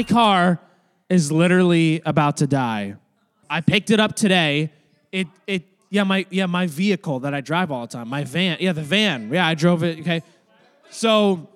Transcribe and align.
my 0.00 0.04
car 0.04 0.58
is 1.10 1.30
literally 1.30 2.00
about 2.06 2.38
to 2.38 2.46
die. 2.46 2.94
I 3.50 3.60
picked 3.60 3.90
it 3.90 4.00
up 4.00 4.16
today. 4.16 4.72
It 5.12 5.26
it 5.46 5.64
yeah 5.90 6.04
my 6.04 6.24
yeah 6.30 6.46
my 6.46 6.66
vehicle 6.66 7.20
that 7.20 7.34
I 7.34 7.42
drive 7.42 7.70
all 7.70 7.82
the 7.82 7.92
time. 7.92 8.08
My 8.08 8.24
van 8.24 8.56
yeah 8.60 8.72
the 8.72 8.82
van 8.82 9.30
yeah 9.30 9.46
I 9.46 9.54
drove 9.54 9.82
it 9.82 10.00
okay. 10.00 10.22
So 10.88 11.48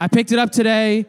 I 0.00 0.08
picked 0.08 0.32
it 0.32 0.38
up 0.40 0.50
today. 0.50 1.06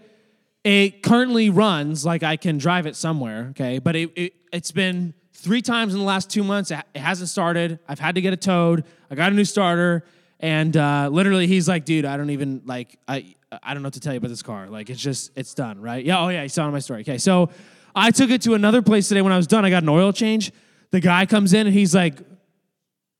It 0.63 1.01
currently 1.01 1.49
runs 1.49 2.05
like 2.05 2.21
I 2.21 2.37
can 2.37 2.59
drive 2.59 2.85
it 2.85 2.95
somewhere 2.95 3.47
okay, 3.51 3.79
but 3.79 3.95
it, 3.95 4.11
it 4.15 4.33
it's 4.53 4.71
been 4.71 5.15
three 5.33 5.63
times 5.63 5.93
in 5.93 5.99
the 5.99 6.05
last 6.05 6.29
two 6.29 6.43
months. 6.43 6.69
It 6.69 6.85
hasn't 6.95 7.29
started. 7.29 7.79
I've 7.87 7.99
had 7.99 8.13
to 8.15 8.21
get 8.21 8.33
it 8.33 8.41
towed. 8.41 8.83
I 9.09 9.15
got 9.15 9.31
a 9.31 9.35
new 9.35 9.45
starter. 9.45 10.03
And 10.39 10.77
uh, 10.77 11.09
literally, 11.11 11.47
he's 11.47 11.67
like, 11.67 11.85
dude, 11.85 12.05
I 12.05 12.17
don't 12.17 12.29
even 12.29 12.61
like, 12.65 12.99
I, 13.07 13.33
I 13.63 13.73
don't 13.73 13.83
know 13.83 13.87
what 13.87 13.93
to 13.93 13.99
tell 13.99 14.13
you 14.13 14.17
about 14.17 14.29
this 14.29 14.41
car. 14.41 14.67
Like, 14.69 14.89
it's 14.89 15.01
just, 15.01 15.31
it's 15.35 15.53
done, 15.53 15.81
right? 15.81 16.03
Yeah. 16.03 16.19
Oh 16.19 16.29
yeah, 16.29 16.43
you 16.43 16.49
saw 16.49 16.67
it 16.67 16.71
my 16.71 16.79
story. 16.79 17.01
Okay, 17.01 17.17
so 17.17 17.49
I 17.95 18.11
took 18.11 18.29
it 18.29 18.41
to 18.43 18.53
another 18.53 18.81
place 18.81 19.07
today. 19.07 19.21
When 19.21 19.33
I 19.33 19.37
was 19.37 19.47
done, 19.47 19.65
I 19.65 19.69
got 19.69 19.83
an 19.83 19.89
oil 19.89 20.11
change. 20.11 20.51
The 20.91 20.99
guy 20.99 21.25
comes 21.25 21.53
in 21.53 21.67
and 21.67 21.75
he's 21.75 21.95
like, 21.95 22.19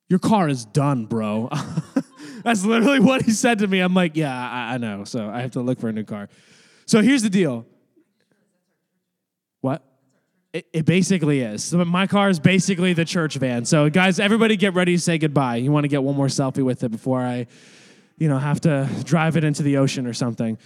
"Your 0.09 0.19
car 0.19 0.49
is 0.49 0.65
done, 0.65 1.05
bro." 1.05 1.49
That's 2.43 2.63
literally 2.63 2.99
what 2.99 3.23
he 3.23 3.31
said 3.31 3.59
to 3.59 3.67
me. 3.67 3.79
I'm 3.79 3.93
like, 3.93 4.15
"Yeah, 4.15 4.33
I, 4.33 4.75
I 4.75 4.77
know." 4.77 5.03
So 5.05 5.29
I 5.29 5.41
have 5.41 5.51
to 5.51 5.61
look 5.61 5.79
for 5.79 5.89
a 5.89 5.93
new 5.93 6.03
car. 6.03 6.29
So 6.85 7.01
here's 7.01 7.23
the 7.23 7.29
deal. 7.29 7.65
What? 9.61 9.83
It, 10.53 10.67
it 10.71 10.85
basically 10.85 11.41
is. 11.41 11.73
My 11.73 12.05
car 12.05 12.29
is 12.29 12.39
basically 12.39 12.93
the 12.93 13.03
church 13.03 13.35
van. 13.35 13.65
So 13.65 13.89
guys, 13.89 14.19
everybody 14.19 14.55
get 14.55 14.73
ready 14.73 14.95
to 14.95 15.01
say 15.01 15.17
goodbye. 15.17 15.57
You 15.57 15.71
want 15.71 15.85
to 15.85 15.89
get 15.89 16.03
one 16.03 16.15
more 16.15 16.27
selfie 16.27 16.63
with 16.63 16.83
it 16.83 16.91
before 16.91 17.21
I, 17.21 17.47
you 18.17 18.27
know, 18.27 18.37
have 18.37 18.61
to 18.61 18.89
drive 19.03 19.37
it 19.37 19.43
into 19.43 19.63
the 19.63 19.77
ocean 19.77 20.07
or 20.07 20.13
something. 20.13 20.57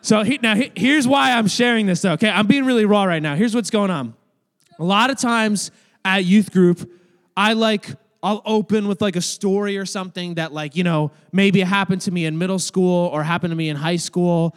So 0.00 0.22
he, 0.22 0.38
now 0.42 0.54
he- 0.54 0.72
here's 0.74 1.06
why 1.06 1.32
I'm 1.32 1.48
sharing 1.48 1.86
this 1.86 2.02
though. 2.02 2.12
Okay, 2.12 2.30
I'm 2.30 2.46
being 2.46 2.64
really 2.64 2.84
raw 2.84 3.04
right 3.04 3.22
now. 3.22 3.34
Here's 3.34 3.54
what's 3.54 3.70
going 3.70 3.90
on. 3.90 4.14
A 4.78 4.84
lot 4.84 5.10
of 5.10 5.18
times 5.18 5.70
at 6.04 6.24
youth 6.24 6.52
group, 6.52 6.90
I 7.36 7.54
like 7.54 7.90
I'll 8.22 8.42
open 8.44 8.88
with 8.88 9.00
like 9.00 9.14
a 9.14 9.20
story 9.20 9.78
or 9.78 9.86
something 9.86 10.34
that 10.34 10.52
like, 10.52 10.74
you 10.74 10.82
know, 10.82 11.12
maybe 11.32 11.60
happened 11.60 12.00
to 12.02 12.10
me 12.10 12.24
in 12.24 12.38
middle 12.38 12.58
school 12.58 13.06
or 13.06 13.22
happened 13.22 13.52
to 13.52 13.56
me 13.56 13.68
in 13.68 13.76
high 13.76 13.96
school. 13.96 14.56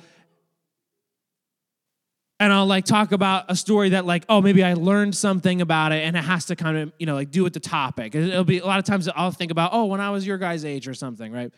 And 2.40 2.54
I'll 2.54 2.66
like 2.66 2.86
talk 2.86 3.12
about 3.12 3.46
a 3.50 3.56
story 3.56 3.90
that 3.90 4.06
like, 4.06 4.24
oh, 4.30 4.42
maybe 4.42 4.64
I 4.64 4.74
learned 4.74 5.16
something 5.16 5.62
about 5.62 5.92
it 5.92 6.04
and 6.04 6.16
it 6.16 6.24
has 6.24 6.46
to 6.46 6.56
kind 6.56 6.78
of, 6.78 6.94
you 6.98 7.06
know, 7.06 7.14
like 7.14 7.32
do 7.32 7.44
with 7.44 7.54
the 7.54 7.60
topic. 7.60 8.16
It'll 8.16 8.44
be 8.44 8.60
a 8.60 8.66
lot 8.66 8.80
of 8.80 8.86
times 8.86 9.10
I'll 9.10 9.32
think 9.32 9.52
about, 9.52 9.72
oh, 9.74 9.86
when 9.86 10.00
I 10.00 10.10
was 10.10 10.26
your 10.26 10.38
guy's 10.38 10.64
age 10.64 10.88
or 10.88 10.94
something, 10.94 11.32
right? 11.32 11.54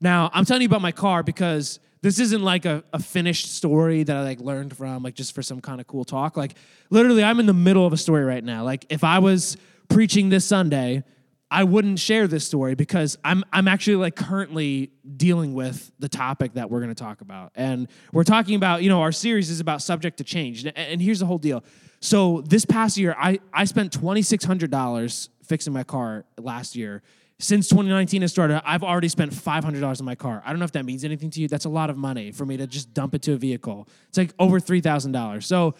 Now, 0.00 0.30
I'm 0.32 0.44
telling 0.44 0.62
you 0.62 0.68
about 0.68 0.82
my 0.82 0.92
car 0.92 1.22
because 1.22 1.78
this 2.02 2.18
isn't 2.18 2.42
like 2.42 2.64
a, 2.64 2.82
a 2.92 2.98
finished 2.98 3.54
story 3.54 4.02
that 4.02 4.16
I 4.16 4.22
like 4.22 4.40
learned 4.40 4.76
from, 4.76 5.02
like 5.02 5.14
just 5.14 5.34
for 5.34 5.42
some 5.42 5.60
kind 5.60 5.80
of 5.80 5.86
cool 5.86 6.04
talk. 6.04 6.36
Like 6.36 6.54
literally, 6.88 7.22
I'm 7.22 7.40
in 7.40 7.46
the 7.46 7.54
middle 7.54 7.86
of 7.86 7.92
a 7.92 7.98
story 7.98 8.24
right 8.24 8.42
now. 8.42 8.64
Like 8.64 8.86
if 8.88 9.04
I 9.04 9.18
was 9.18 9.56
preaching 9.88 10.30
this 10.30 10.44
Sunday, 10.44 11.04
I 11.50 11.64
wouldn't 11.64 11.98
share 11.98 12.28
this 12.28 12.46
story 12.46 12.74
because 12.76 13.18
I'm 13.24 13.44
I'm 13.52 13.66
actually 13.66 13.96
like 13.96 14.14
currently 14.14 14.92
dealing 15.16 15.52
with 15.52 15.90
the 15.98 16.08
topic 16.08 16.54
that 16.54 16.70
we're 16.70 16.78
going 16.78 16.94
to 16.94 17.02
talk 17.02 17.20
about. 17.20 17.50
And 17.56 17.88
we're 18.12 18.24
talking 18.24 18.54
about, 18.54 18.82
you 18.82 18.88
know, 18.88 19.02
our 19.02 19.12
series 19.12 19.50
is 19.50 19.60
about 19.60 19.82
subject 19.82 20.18
to 20.18 20.24
change. 20.24 20.64
And, 20.64 20.78
and 20.78 21.02
here's 21.02 21.18
the 21.18 21.26
whole 21.26 21.38
deal. 21.38 21.64
So 22.00 22.42
this 22.46 22.64
past 22.64 22.96
year, 22.96 23.14
I, 23.18 23.40
I 23.52 23.64
spent 23.64 23.92
$2,600 23.92 25.28
fixing 25.42 25.72
my 25.72 25.84
car 25.84 26.24
last 26.38 26.74
year. 26.74 27.02
Since 27.40 27.68
2019 27.68 28.22
has 28.22 28.30
started, 28.30 28.60
I've 28.64 28.82
already 28.82 29.08
spent 29.08 29.32
$500 29.32 30.00
on 30.00 30.04
my 30.04 30.14
car. 30.14 30.42
I 30.44 30.50
don't 30.50 30.58
know 30.58 30.66
if 30.66 30.72
that 30.72 30.84
means 30.84 31.04
anything 31.04 31.30
to 31.30 31.40
you. 31.40 31.48
That's 31.48 31.64
a 31.64 31.70
lot 31.70 31.88
of 31.90 31.96
money 31.96 32.32
for 32.32 32.44
me 32.44 32.56
to 32.58 32.66
just 32.66 32.92
dump 32.92 33.14
it 33.14 33.22
to 33.22 33.32
a 33.32 33.36
vehicle. 33.36 33.88
It's 34.08 34.18
like 34.18 34.34
over 34.38 34.60
$3,000. 34.60 35.42
So 35.42 35.74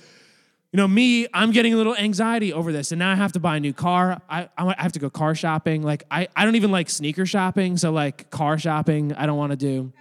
you 0.72 0.76
know, 0.76 0.87
me, 0.87 1.26
I'm 1.34 1.50
getting 1.50 1.75
a 1.75 1.76
little 1.76 1.97
anxiety 1.97 2.53
over 2.53 2.71
this, 2.71 2.93
and 2.93 2.98
now 3.00 3.10
I 3.10 3.16
have 3.16 3.32
to 3.32 3.41
buy 3.41 3.56
a 3.56 3.60
new 3.60 3.72
car. 3.72 4.22
I, 4.31 4.48
I 4.56 4.75
have 4.78 4.93
to 4.93 5.00
go 5.00 5.10
car 5.10 5.34
shopping. 5.34 5.82
Like, 5.82 6.04
I, 6.12 6.28
I 6.37 6.44
don't 6.44 6.54
even 6.54 6.71
like 6.71 6.88
sneaker 6.88 7.26
shopping, 7.26 7.77
so 7.77 7.91
like 7.91 8.31
car 8.31 8.56
shopping, 8.56 9.12
I 9.15 9.27
don't 9.27 9.37
want 9.37 9.50
to 9.50 9.56
do. 9.56 9.92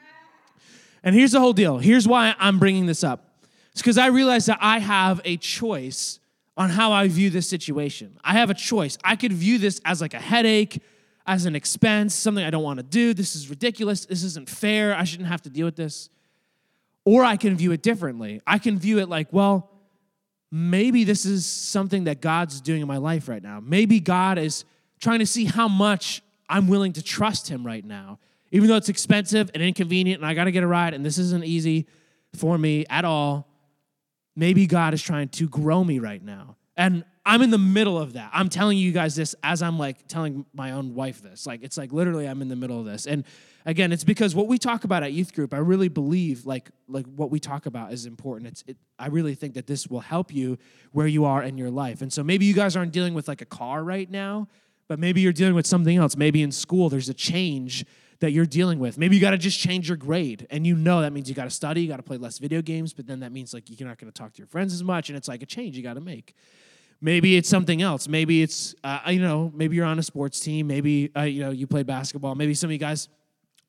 And 1.03 1.15
here's 1.15 1.31
the 1.31 1.39
whole 1.39 1.53
deal. 1.53 1.79
Here's 1.79 2.07
why 2.07 2.35
I'm 2.37 2.59
bringing 2.59 2.85
this 2.85 3.03
up. 3.03 3.25
It's 3.71 3.81
because 3.81 3.97
I 3.97 4.07
realize 4.07 4.45
that 4.45 4.59
I 4.61 4.77
have 4.77 5.21
a 5.25 5.37
choice 5.37 6.19
on 6.55 6.69
how 6.69 6.91
I 6.91 7.07
view 7.07 7.31
this 7.31 7.47
situation. 7.47 8.19
I 8.23 8.33
have 8.33 8.51
a 8.51 8.53
choice. 8.53 8.97
I 9.03 9.15
could 9.15 9.33
view 9.33 9.57
this 9.57 9.81
as 9.85 10.01
like 10.01 10.13
a 10.13 10.19
headache, 10.19 10.83
as 11.29 11.45
an 11.45 11.56
expense, 11.56 12.16
something 12.16 12.44
I 12.44 12.50
don't 12.50 12.63
want 12.63 12.78
to 12.78 12.84
do. 12.84 13.13
This 13.13 13.35
is 13.35 13.51
ridiculous. 13.51 14.03
This 14.07 14.23
isn't 14.23 14.50
fair. 14.50 14.95
I 14.95 15.03
shouldn't 15.03 15.29
have 15.29 15.44
to 15.44 15.50
deal 15.51 15.67
with 15.67 15.75
this. 15.75 16.09
Or 17.06 17.23
I 17.23 17.38
can 17.38 17.56
view 17.56 17.72
it 17.72 17.84
differently. 17.84 18.41
I 18.47 18.57
can 18.57 18.79
view 18.79 18.97
it 18.97 19.09
like, 19.09 19.28
well, 19.31 19.69
maybe 20.51 21.03
this 21.03 21.28
is 21.28 21.45
something 21.45 22.06
that 22.06 22.19
God's 22.19 22.62
doing 22.62 22.81
in 22.81 22.88
my 22.88 22.97
life 22.97 23.29
right 23.29 23.44
now. 23.44 23.62
Maybe 23.63 24.00
God 24.00 24.39
is 24.39 24.66
trying 25.00 25.19
to 25.19 25.25
see 25.28 25.45
how 25.45 25.68
much 25.68 26.23
I'm 26.50 26.68
willing 26.68 26.94
to 26.94 27.03
trust 27.03 27.47
Him 27.47 27.63
right 27.63 27.85
now. 27.85 28.18
Even 28.50 28.68
though 28.68 28.78
it's 28.78 28.89
expensive 28.89 29.51
and 29.53 29.62
inconvenient 29.62 30.23
and 30.23 30.28
I 30.28 30.34
got 30.34 30.45
to 30.45 30.51
get 30.51 30.63
a 30.63 30.68
ride 30.68 30.95
and 30.95 31.06
this 31.06 31.19
isn't 31.19 31.45
easy 31.45 31.85
for 32.35 32.57
me 32.57 32.88
at 32.89 33.06
all, 33.06 33.47
maybe 34.35 34.66
God 34.66 34.95
is 34.95 35.03
trying 35.03 35.29
to 35.29 35.47
grow 35.47 35.84
me 35.84 36.00
right 36.00 36.23
now. 36.23 36.56
And 36.75 37.06
I'm 37.29 37.44
in 37.44 37.51
the 37.51 37.59
middle 37.59 38.00
of 38.00 38.13
that. 38.13 38.31
I'm 38.34 38.50
telling 38.50 38.79
you 38.79 38.91
guys 38.91 39.16
this 39.16 39.35
as 39.44 39.62
I'm 39.62 39.78
like 39.78 40.07
telling 40.07 40.47
my 40.51 40.72
own 40.72 40.95
wife 40.95 41.22
this. 41.22 41.45
Like, 41.45 41.62
it's 41.62 41.78
like 41.78 41.94
literally 41.94 42.28
I'm 42.28 42.41
in 42.41 42.47
the 42.47 42.56
middle 42.56 42.79
of 42.79 42.88
this. 42.88 43.06
And 43.06 43.23
again, 43.67 43.91
it's 43.91 44.03
because 44.03 44.34
what 44.34 44.47
we 44.47 44.57
talk 44.57 44.84
about 44.84 45.03
at 45.03 45.13
youth 45.13 45.35
group, 45.35 45.53
I 45.53 45.59
really 45.59 45.89
believe 45.89 46.47
like 46.47 46.72
like 46.88 47.06
what 47.06 47.29
we 47.29 47.39
talk 47.39 47.68
about 47.68 47.94
is 47.94 48.07
important. 48.07 48.47
It's 48.47 48.63
it, 48.66 48.78
I 48.97 49.09
really 49.09 49.35
think 49.35 49.53
that 49.53 49.68
this 49.68 49.88
will 49.88 50.00
help 50.00 50.34
you 50.34 50.57
where 50.91 51.06
you 51.06 51.23
are 51.25 51.44
in 51.44 51.56
your 51.56 51.69
life. 51.69 52.01
And 52.01 52.12
so 52.12 52.23
maybe 52.23 52.45
you 52.45 52.56
guys 52.56 52.75
aren't 52.75 52.94
dealing 52.94 53.13
with 53.13 53.28
like 53.28 53.41
a 53.41 53.45
car 53.45 53.84
right 53.84 54.09
now, 54.09 54.47
but 54.88 54.97
maybe 54.97 55.22
you're 55.22 55.31
dealing 55.31 55.53
with 55.53 55.68
something 55.68 55.97
else. 55.97 56.18
Maybe 56.18 56.41
in 56.41 56.51
school 56.51 56.89
there's 56.89 57.09
a 57.09 57.13
change 57.13 57.85
that 58.22 58.31
you're 58.31 58.47
dealing 58.47 58.79
with. 58.79 58.97
Maybe 58.97 59.16
you 59.16 59.22
got 59.22 59.31
to 59.31 59.38
just 59.38 59.59
change 59.59 59.88
your 59.88 59.97
grade, 59.97 60.47
and 60.50 60.66
you 60.66 60.75
know 60.75 61.01
that 61.01 61.13
means 61.13 61.29
you 61.29 61.35
got 61.35 61.44
to 61.44 61.51
study, 61.51 61.81
you 61.81 61.88
got 61.88 61.97
to 61.97 62.03
play 62.03 62.18
less 62.18 62.39
video 62.39 62.63
games, 62.63 62.91
but 62.91 63.06
then 63.06 63.19
that 63.19 63.31
means 63.31 63.53
like 63.53 63.66
you're 63.69 63.88
not 63.88 64.00
going 64.00 64.12
to 64.12 64.18
talk 64.18 64.34
to 64.34 64.39
your 64.39 64.47
friends 64.47 64.73
as 64.73 64.84
much, 64.84 65.09
and 65.09 65.16
it's 65.16 65.28
like 65.28 65.44
a 65.44 65.45
change 65.45 65.78
you 65.78 65.84
got 65.84 65.94
to 65.94 66.01
make. 66.01 66.34
Maybe 67.01 67.37
it's 67.37 67.47
something 67.47 67.81
else. 67.81 68.07
Maybe 68.07 68.41
it's 68.41 68.75
uh, 68.83 68.99
you 69.07 69.21
know 69.21 69.51
maybe 69.55 69.75
you're 69.75 69.85
on 69.85 69.99
a 69.99 70.03
sports 70.03 70.39
team. 70.39 70.67
Maybe 70.67 71.11
uh, 71.15 71.21
you 71.21 71.41
know 71.41 71.51
you 71.51 71.67
play 71.67 71.83
basketball. 71.83 72.35
Maybe 72.35 72.53
some 72.53 72.67
of 72.69 72.71
you 72.73 72.77
guys 72.77 73.07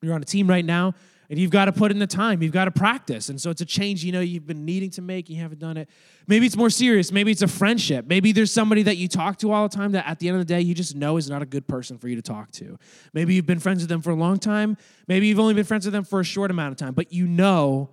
you're 0.03 0.15
on 0.15 0.23
a 0.23 0.27
team 0.27 0.49
right 0.49 0.65
now 0.65 0.95
and 1.29 1.39
you've 1.39 1.51
got 1.51 1.67
to 1.67 1.73
put 1.73 1.93
in 1.93 1.99
the 1.99 2.07
time. 2.07 2.43
You've 2.43 2.53
got 2.53 2.65
to 2.65 2.71
practice. 2.71 3.29
And 3.29 3.41
so 3.41 3.51
it's 3.51 3.61
a 3.61 3.67
change 3.67 4.03
you 4.03 4.11
know 4.11 4.21
you've 4.21 4.47
been 4.47 4.65
needing 4.65 4.91
to 4.91 5.03
make 5.03 5.31
you 5.31 5.41
haven't 5.41 5.61
done 5.61 5.77
it. 5.77 5.89
Maybe 6.27 6.45
it's 6.47 6.57
more 6.57 6.71
serious. 6.71 7.13
Maybe 7.13 7.31
it's 7.31 7.43
a 7.43 7.49
friendship. 7.49 8.07
Maybe 8.07 8.33
there's 8.33 8.53
somebody 8.53 8.83
that 8.83 8.97
you 8.97 9.07
talk 9.07 9.39
to 9.39 9.53
all 9.53 9.69
the 9.69 9.77
time 9.77 9.93
that 9.93 10.09
at 10.09 10.19
the 10.19 10.29
end 10.29 10.41
of 10.41 10.47
the 10.47 10.53
day 10.53 10.61
you 10.61 10.75
just 10.75 10.97
know 10.97 11.17
is 11.17 11.31
not 11.31 11.41
a 11.41 11.47
good 11.47 11.69
person 11.69 11.99
for 11.99 12.09
you 12.09 12.17
to 12.17 12.23
talk 12.23 12.51
to. 12.53 12.79
Maybe 13.15 13.35
you've 13.35 13.47
been 13.47 13.61
friends 13.61 13.83
with 13.83 13.89
them 13.89 14.03
for 14.03 14.11
a 14.11 14.17
long 14.17 14.39
time. 14.39 14.77
Maybe 15.07 15.29
you've 15.29 15.39
only 15.39 15.55
been 15.55 15.65
friends 15.65 15.85
with 15.85 15.93
them 15.93 16.05
for 16.05 16.19
a 16.19 16.25
short 16.25 16.51
amount 16.51 16.73
of 16.73 16.79
time 16.79 16.95
but 16.95 17.13
you 17.13 17.27
know 17.27 17.91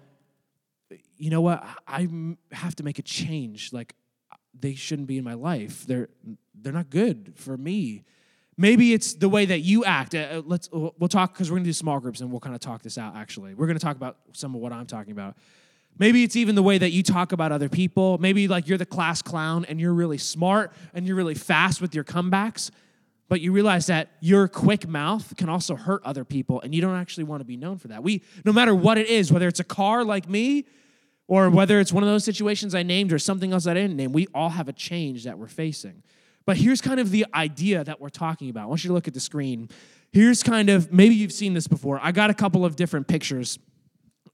you 1.17 1.29
know 1.29 1.41
what? 1.41 1.63
I 1.87 2.07
have 2.51 2.75
to 2.75 2.83
make 2.83 2.99
a 2.99 3.01
change. 3.01 3.73
Like 3.73 3.95
they 4.59 4.75
shouldn't 4.75 5.07
be 5.07 5.18
in 5.18 5.23
my 5.23 5.34
life 5.34 5.85
they're 5.85 6.09
they're 6.56 6.74
not 6.74 6.89
good 6.89 7.33
for 7.36 7.57
me 7.57 8.04
Maybe 8.59 8.94
it's 8.94 9.13
the 9.13 9.30
way 9.30 9.45
that 9.45 9.59
you 9.59 9.86
act. 9.86 10.15
Uh, 10.15 10.18
uh, 10.18 10.42
let's 10.44 10.68
we'll 10.71 11.07
talk 11.07 11.33
because 11.33 11.51
we're 11.51 11.57
gonna 11.57 11.65
do 11.65 11.74
small 11.74 12.00
groups 12.00 12.21
and 12.21 12.31
we'll 12.31 12.39
kind 12.39 12.56
of 12.56 12.62
talk 12.62 12.81
this 12.81 12.98
out. 12.98 13.15
Actually, 13.15 13.54
we're 13.54 13.68
gonna 13.68 13.77
talk 13.77 13.95
about 13.95 14.18
some 14.33 14.56
of 14.56 14.62
what 14.62 14.74
I'm 14.74 14.88
talking 14.88 15.12
about. 15.12 15.38
Maybe 16.00 16.24
it's 16.24 16.36
even 16.36 16.56
the 16.56 16.63
way 16.63 16.77
that 16.80 16.92
you 16.92 17.04
talk 17.04 17.31
about 17.31 17.51
other 17.51 17.69
people. 17.69 18.18
Maybe 18.18 18.48
like 18.48 18.68
you're 18.68 18.80
the 18.80 18.86
class 18.86 19.21
clown 19.21 19.65
and 19.65 19.80
you're 19.80 19.94
really 19.94 20.18
smart 20.18 20.74
and 20.94 21.06
you're 21.06 21.15
really 21.15 21.36
fast 21.36 21.81
with 21.81 21.94
your 21.94 22.03
comebacks, 22.03 22.71
but 23.30 23.42
you 23.42 23.51
realize 23.51 23.88
that 23.88 24.10
your 24.21 24.48
quick 24.48 24.88
mouth 24.88 25.36
can 25.38 25.50
also 25.50 25.75
hurt 25.75 26.03
other 26.03 26.24
people 26.24 26.60
and 26.62 26.74
you 26.74 26.81
don't 26.81 26.95
actually 26.95 27.25
want 27.25 27.42
to 27.42 27.45
be 27.45 27.57
known 27.57 27.77
for 27.77 27.89
that. 27.89 28.01
We 28.01 28.24
no 28.44 28.53
matter 28.53 28.74
what 28.74 28.98
it 28.98 29.07
is, 29.07 29.31
whether 29.31 29.48
it's 29.48 29.60
a 29.60 29.65
car 29.65 30.03
like 30.03 30.27
me 30.27 30.65
or 31.27 31.50
whether 31.50 31.79
it's 31.79 31.91
one 31.91 32.03
of 32.03 32.09
those 32.09 32.24
situations 32.24 32.74
I 32.74 32.83
named 32.83 33.12
or 33.12 33.19
something 33.19 33.51
else 33.51 33.68
I 33.68 33.74
didn't 33.74 33.97
name, 33.97 34.13
we 34.13 34.27
all 34.33 34.50
have 34.50 34.69
a 34.69 34.74
change 34.74 35.25
that 35.25 35.38
we're 35.38 35.47
facing. 35.47 36.03
But 36.45 36.57
here's 36.57 36.79
kind 36.79 37.00
of 37.00 37.12
the 37.12 37.25
idea 37.33 37.83
that 37.83 38.00
we're 38.00 38.09
talking 38.09 38.50
about. 38.50 38.63
I 38.63 38.65
want 38.68 38.83
you 38.83 38.88
to 38.88 38.94
look 38.94 39.07
at 39.07 39.13
the 39.13 39.19
screen. 39.19 39.69
Here's 40.13 40.41
kind 40.41 40.69
of, 40.69 40.94
maybe 40.94 41.15
you've 41.15 41.33
seen 41.33 41.53
this 41.53 41.68
before. 41.68 42.00
I 42.01 42.13
got 42.13 42.29
a 42.29 42.33
couple 42.33 42.63
of 42.63 42.77
different 42.77 43.09
pictures. 43.09 43.59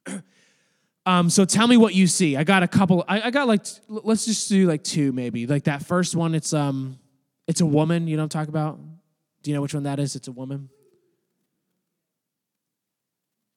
um, 1.07 1.31
so 1.31 1.45
tell 1.45 1.67
me 1.67 1.77
what 1.77 1.95
you 1.95 2.05
see. 2.05 2.37
I 2.37 2.43
got 2.43 2.61
a 2.61 2.67
couple, 2.67 3.03
I, 3.07 3.23
I 3.23 3.31
got 3.31 3.47
like, 3.47 3.65
let's 3.87 4.25
just 4.25 4.47
do 4.47 4.67
like 4.67 4.83
two 4.83 5.11
maybe. 5.11 5.47
Like 5.47 5.63
that 5.63 5.83
first 5.83 6.15
one, 6.15 6.35
it's 6.35 6.53
um, 6.53 6.99
it's 7.47 7.61
a 7.61 7.65
woman, 7.65 8.07
you 8.07 8.15
know 8.15 8.23
what 8.23 8.35
I'm 8.35 8.41
talking 8.41 8.49
about? 8.49 8.79
Do 9.41 9.51
you 9.51 9.55
know 9.55 9.61
which 9.61 9.73
one 9.73 9.83
that 9.83 9.99
is? 9.99 10.15
It's 10.15 10.27
a 10.27 10.31
woman. 10.31 10.69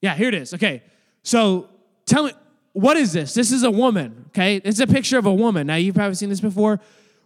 Yeah, 0.00 0.14
here 0.14 0.28
it 0.28 0.34
is. 0.34 0.54
Okay. 0.54 0.82
So 1.22 1.68
tell 2.06 2.24
me, 2.24 2.32
what 2.76 2.98
is 2.98 3.14
this? 3.14 3.32
This 3.32 3.52
is 3.52 3.62
a 3.62 3.70
woman, 3.70 4.26
okay? 4.28 4.56
It's 4.56 4.80
a 4.80 4.86
picture 4.86 5.16
of 5.16 5.24
a 5.24 5.32
woman. 5.32 5.66
Now, 5.66 5.76
you've 5.76 5.94
probably 5.94 6.14
seen 6.14 6.28
this 6.28 6.42
before. 6.42 6.78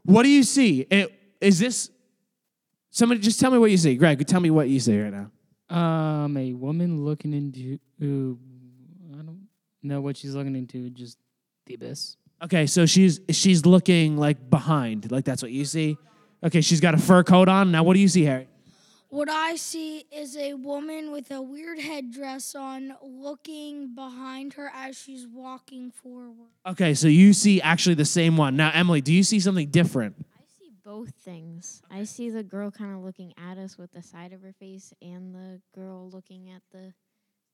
What 0.04 0.22
do 0.22 0.28
you 0.28 0.44
see? 0.44 0.82
It, 0.82 1.12
is 1.40 1.58
this 1.58 1.90
somebody? 2.90 3.20
Just 3.20 3.40
tell 3.40 3.50
me 3.50 3.58
what 3.58 3.72
you 3.72 3.76
see, 3.76 3.96
Greg. 3.96 4.24
Tell 4.28 4.40
me 4.40 4.50
what 4.50 4.68
you 4.68 4.78
see 4.78 5.00
right 5.00 5.12
now. 5.12 5.76
Um, 5.76 6.36
a 6.36 6.52
woman 6.52 7.04
looking 7.04 7.32
into 7.32 8.38
I 9.12 9.22
don't 9.22 9.48
know 9.82 10.00
what 10.00 10.16
she's 10.16 10.36
looking 10.36 10.54
into, 10.54 10.88
just 10.90 11.18
the 11.66 11.74
abyss. 11.74 12.16
Okay, 12.44 12.66
so 12.66 12.86
she's 12.86 13.20
she's 13.30 13.66
looking 13.66 14.16
like 14.16 14.50
behind, 14.50 15.10
like 15.10 15.24
that's 15.24 15.42
what 15.42 15.50
you 15.50 15.64
see. 15.64 15.98
Okay, 16.44 16.60
she's 16.60 16.80
got 16.80 16.94
a 16.94 16.98
fur 16.98 17.24
coat 17.24 17.48
on. 17.48 17.72
Now, 17.72 17.82
what 17.82 17.94
do 17.94 18.00
you 18.00 18.08
see, 18.08 18.22
Harry? 18.22 18.46
What 19.10 19.28
I 19.28 19.56
see 19.56 20.04
is 20.12 20.36
a 20.36 20.54
woman 20.54 21.10
with 21.10 21.32
a 21.32 21.42
weird 21.42 21.80
headdress 21.80 22.54
on 22.54 22.94
looking 23.02 23.92
behind 23.92 24.52
her 24.54 24.70
as 24.72 24.96
she's 24.96 25.26
walking 25.26 25.90
forward. 25.90 26.50
Okay, 26.64 26.94
so 26.94 27.08
you 27.08 27.32
see 27.32 27.60
actually 27.60 27.96
the 27.96 28.04
same 28.04 28.36
one. 28.36 28.54
Now, 28.54 28.70
Emily, 28.72 29.00
do 29.00 29.12
you 29.12 29.24
see 29.24 29.40
something 29.40 29.68
different? 29.68 30.14
I 30.38 30.42
see 30.56 30.70
both 30.84 31.10
things. 31.24 31.82
I 31.90 32.04
see 32.04 32.30
the 32.30 32.44
girl 32.44 32.70
kind 32.70 32.94
of 32.94 33.02
looking 33.02 33.34
at 33.36 33.58
us 33.58 33.76
with 33.76 33.90
the 33.90 34.00
side 34.00 34.32
of 34.32 34.42
her 34.42 34.52
face 34.60 34.92
and 35.02 35.34
the 35.34 35.60
girl 35.74 36.08
looking 36.08 36.48
at 36.48 36.62
the 36.70 36.92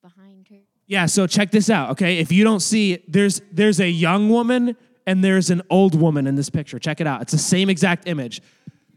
behind 0.02 0.48
her. 0.50 0.58
Yeah, 0.86 1.06
so 1.06 1.26
check 1.26 1.52
this 1.52 1.70
out, 1.70 1.88
okay? 1.92 2.18
If 2.18 2.30
you 2.30 2.44
don't 2.44 2.60
see, 2.60 3.02
there's 3.08 3.40
there's 3.50 3.80
a 3.80 3.88
young 3.88 4.28
woman 4.28 4.76
and 5.06 5.24
there's 5.24 5.48
an 5.48 5.62
old 5.70 5.94
woman 5.98 6.26
in 6.26 6.34
this 6.34 6.50
picture. 6.50 6.78
Check 6.78 7.00
it 7.00 7.06
out. 7.06 7.22
It's 7.22 7.32
the 7.32 7.38
same 7.38 7.70
exact 7.70 8.06
image. 8.06 8.42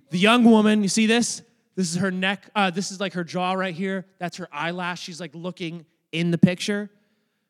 The 0.10 0.18
young 0.18 0.44
woman, 0.44 0.84
you 0.84 0.90
see 0.90 1.06
this? 1.06 1.42
This 1.80 1.92
is 1.92 2.02
her 2.02 2.12
neck. 2.12 2.50
Uh, 2.54 2.72
this 2.72 2.92
is 2.92 3.00
like 3.00 3.14
her 3.14 3.24
jaw 3.24 3.54
right 3.54 3.74
here. 3.74 4.06
That's 4.18 4.36
her 4.36 4.50
eyelash. 4.52 5.02
She's 5.02 5.22
like 5.22 5.34
looking 5.34 5.86
in 6.12 6.30
the 6.30 6.38
picture. 6.38 6.90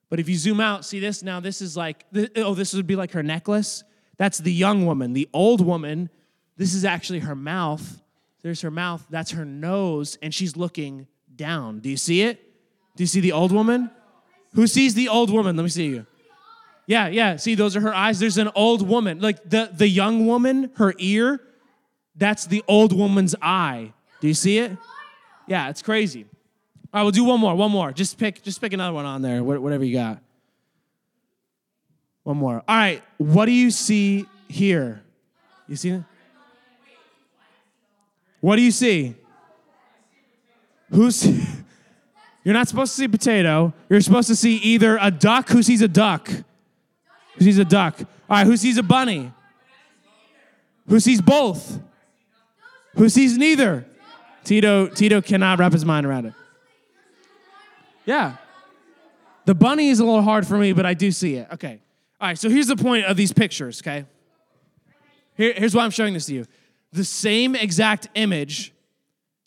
But 0.08 0.20
if 0.20 0.30
you 0.30 0.36
zoom 0.36 0.62
out, 0.62 0.86
see 0.86 1.00
this? 1.00 1.24
Now 1.24 1.40
this 1.40 1.64
is 1.64 1.76
like, 1.76 2.06
oh, 2.36 2.54
this 2.54 2.76
would 2.76 2.86
be 2.86 2.96
like 2.96 3.14
her 3.14 3.24
necklace. 3.24 3.84
That's 4.18 4.38
the 4.38 4.54
young 4.54 4.86
woman. 4.86 5.14
The 5.14 5.28
old 5.34 5.66
woman, 5.66 6.12
this 6.58 6.76
is 6.76 6.86
actually 6.86 7.22
her 7.22 7.34
mouth. 7.34 8.04
There's 8.44 8.62
her 8.62 8.70
mouth. 8.70 9.04
That's 9.10 9.32
her 9.32 9.46
nose, 9.46 10.16
and 10.22 10.32
she's 10.32 10.56
looking 10.56 11.08
down. 11.36 11.80
Do 11.80 11.90
you 11.90 11.98
see 11.98 12.22
it? 12.22 12.40
Do 12.98 13.02
you 13.02 13.08
see 13.08 13.22
the 13.22 13.32
old 13.32 13.52
woman? 13.52 13.90
Who 14.54 14.68
sees 14.68 14.94
the 14.94 15.08
old 15.08 15.32
woman? 15.32 15.56
Let 15.56 15.64
me 15.64 15.70
see 15.70 15.88
you. 15.88 16.06
Yeah, 16.86 17.08
yeah. 17.08 17.38
See, 17.38 17.56
those 17.56 17.76
are 17.76 17.82
her 17.82 17.96
eyes. 17.96 18.20
There's 18.20 18.38
an 18.38 18.52
old 18.54 18.88
woman. 18.88 19.22
Like 19.22 19.50
the, 19.50 19.72
the 19.74 19.88
young 19.88 20.28
woman, 20.28 20.70
her 20.76 20.94
ear, 21.00 21.42
that's 22.16 22.46
the 22.46 22.64
old 22.68 22.96
woman's 22.96 23.34
eye. 23.42 23.94
Do 24.20 24.28
you 24.28 24.34
see 24.34 24.60
it? 24.60 24.72
Yeah, 25.48 25.70
it's 25.70 25.82
crazy. 25.82 26.26
All 26.94 27.00
right, 27.00 27.04
we'll 27.04 27.12
do 27.12 27.24
one 27.24 27.40
more. 27.40 27.56
One 27.56 27.72
more. 27.72 27.92
Just 27.92 28.18
pick. 28.18 28.42
Just 28.44 28.60
pick 28.60 28.74
another 28.74 28.94
one 28.94 29.06
on 29.06 29.22
there. 29.22 29.44
Whatever 29.44 29.84
you 29.84 29.94
got. 29.94 30.20
One 32.24 32.38
more. 32.38 32.64
All 32.68 32.76
right. 32.76 33.04
What 33.18 33.46
do 33.46 33.52
you 33.52 33.72
see 33.72 34.26
here? 34.48 35.02
You 35.68 35.76
see 35.76 35.90
it? 35.90 36.04
What 38.42 38.56
do 38.56 38.62
you 38.62 38.72
see? 38.72 39.16
Who's? 40.90 41.26
You're 42.44 42.54
not 42.54 42.68
supposed 42.68 42.94
to 42.96 43.02
see 43.02 43.08
potato. 43.08 43.74
You're 43.90 44.02
supposed 44.02 44.28
to 44.30 44.36
see 44.36 44.56
either 44.58 44.98
a 45.02 45.12
duck. 45.12 45.50
Who 45.50 45.62
sees 45.62 45.82
a 45.82 45.88
duck? 45.88 46.28
Who 46.28 47.44
sees 47.44 47.58
a 47.58 47.66
duck? 47.66 48.00
All 48.00 48.08
right. 48.30 48.48
Who 48.48 48.58
sees 48.58 48.78
a 48.78 48.84
bunny? 48.84 49.32
Who 50.88 51.00
sees 51.00 51.22
both? 51.22 51.80
Who 52.96 53.10
sees 53.10 53.38
neither? 53.38 53.86
Tito 54.50 54.88
Tito 54.88 55.22
cannot 55.22 55.60
wrap 55.60 55.74
his 55.74 55.86
mind 55.86 56.08
around 56.08 56.26
it. 56.26 56.34
Yeah. 58.04 58.38
The 59.46 59.54
bunny 59.54 59.90
is 59.90 60.00
a 60.00 60.04
little 60.04 60.24
hard 60.24 60.48
for 60.48 60.58
me, 60.58 60.74
but 60.74 60.88
I 60.88 60.96
do 60.96 61.12
see 61.12 61.36
it. 61.36 61.48
Okay. 61.54 61.80
All 62.20 62.30
right, 62.30 62.38
so 62.38 62.50
here's 62.50 62.66
the 62.66 62.76
point 62.76 63.06
of 63.06 63.16
these 63.16 63.32
pictures, 63.32 63.80
okay? 63.84 64.06
Here, 65.38 65.54
here's 65.56 65.76
why 65.76 65.84
I'm 65.84 65.92
showing 65.92 66.16
this 66.16 66.26
to 66.26 66.34
you. 66.34 66.46
The 66.92 67.04
same 67.04 67.56
exact 67.56 68.10
image, 68.16 68.74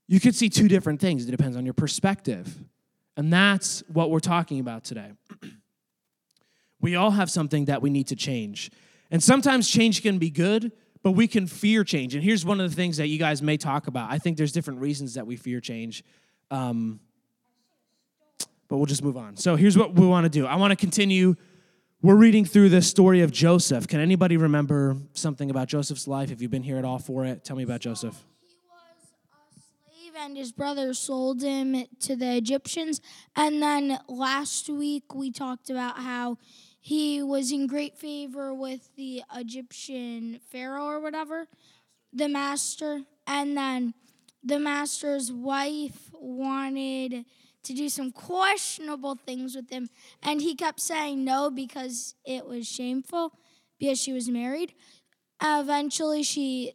you 0.07 0.21
could 0.21 0.37
see 0.37 0.49
two 0.49 0.69
different 0.69 1.01
things. 1.01 1.27
It 1.27 1.33
depends 1.33 1.57
on 1.57 1.65
your 1.65 1.75
perspective. 1.75 2.57
And 3.17 3.33
that's 3.33 3.83
what 3.93 4.09
we're 4.09 4.21
talking 4.21 4.61
about 4.61 4.85
today. 4.85 5.11
we 6.81 6.95
all 6.95 7.11
have 7.11 7.29
something 7.29 7.65
that 7.65 7.83
we 7.83 7.91
need 7.91 8.07
to 8.07 8.17
change. 8.17 8.71
And 9.11 9.21
sometimes 9.21 9.69
change 9.69 10.01
can 10.01 10.19
be 10.19 10.31
good, 10.31 10.71
but 11.03 11.13
we 11.13 11.27
can 11.27 11.47
fear 11.47 11.85
change. 11.85 12.15
And 12.15 12.23
here's 12.23 12.45
one 12.45 12.61
of 12.61 12.71
the 12.71 12.77
things 12.77 12.97
that 12.99 13.09
you 13.09 13.19
guys 13.19 13.43
may 13.43 13.57
talk 13.57 13.87
about. 13.87 14.11
I 14.11 14.19
think 14.19 14.37
there's 14.37 14.53
different 14.53 14.81
reasons 14.81 15.15
that 15.15 15.27
we 15.27 15.37
fear 15.37 15.61
change. 15.61 16.05
Um, 16.51 17.01
but 18.69 18.79
we'll 18.79 18.87
just 18.87 19.05
move 19.05 19.17
on. 19.17 19.37
So 19.37 19.57
here's 19.57 19.77
what 19.77 19.95
we 19.95 20.07
want 20.07 20.25
to 20.25 20.31
do. 20.31 20.47
I 20.47 20.57
want 20.57 20.71
to 20.71 20.77
continue. 20.77 21.35
We're 22.01 22.17
reading 22.17 22.45
through 22.45 22.71
the 22.71 22.81
story 22.81 23.21
of 23.21 23.31
Joseph. 23.31 23.87
Can 23.87 24.01
anybody 24.01 24.37
remember 24.37 24.97
something 25.13 25.51
about 25.51 25.69
Joseph's 25.69 26.09
life? 26.09 26.31
If 26.31 26.41
you've 26.41 26.51
been 26.51 26.63
here 26.63 26.79
at 26.79 26.85
all 26.85 26.99
for 26.99 27.25
it, 27.25 27.45
tell 27.45 27.57
me 27.57 27.65
about 27.65 27.81
Joseph. 27.81 28.17
He 28.41 28.57
was 28.71 29.59
a 29.59 29.61
slave, 29.61 30.13
and 30.19 30.37
his 30.37 30.53
brother 30.53 30.95
sold 30.95 31.43
him 31.43 31.85
to 32.01 32.17
the 32.17 32.37
Egyptians. 32.37 33.01
And 33.37 33.63
then 33.63 33.99
last 34.09 34.71
week 34.71 35.15
we 35.15 35.31
talked 35.31 35.69
about 35.69 35.99
how 35.99 36.39
he 36.85 37.23
was 37.23 37.53
in 37.53 37.69
great 37.69 37.97
favor 37.97 38.53
with 38.53 38.91
the 38.97 39.23
Egyptian 39.37 40.41
pharaoh 40.51 40.87
or 40.87 40.99
whatever, 41.01 41.47
the 42.13 42.29
master. 42.29 43.03
And 43.25 43.57
then 43.57 43.95
the 44.43 44.59
master's 44.59 45.31
wife 45.31 46.11
wanted 46.13 47.25
to 47.63 47.73
do 47.73 47.89
some 47.89 48.11
questionable 48.11 49.15
things 49.15 49.55
with 49.55 49.71
him, 49.71 49.89
and 50.25 50.43
he 50.43 50.57
kept 50.57 50.81
saying 50.81 51.25
no 51.25 51.49
because 51.49 52.17
it 52.25 52.45
was 52.45 52.67
shameful 52.67 53.33
because 53.79 54.01
she 54.01 54.13
was 54.13 54.29
married. 54.29 54.75
Eventually, 55.41 56.25
she 56.25 56.73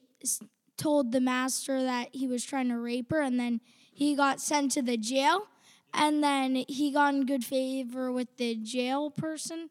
told 0.77 1.11
the 1.11 1.19
master 1.19 1.83
that 1.83 2.07
he 2.13 2.27
was 2.27 2.45
trying 2.45 2.69
to 2.69 2.79
rape 2.79 3.11
her, 3.11 3.19
and 3.19 3.37
then 3.37 3.59
he 3.93 4.15
got 4.15 4.39
sent 4.39 4.71
to 4.71 4.81
the 4.81 4.95
jail. 4.95 5.47
And 5.93 6.23
then 6.23 6.63
he 6.67 6.91
got 6.91 7.13
in 7.13 7.25
good 7.25 7.43
favor 7.43 8.11
with 8.11 8.37
the 8.37 8.55
jail 8.55 9.09
person. 9.09 9.69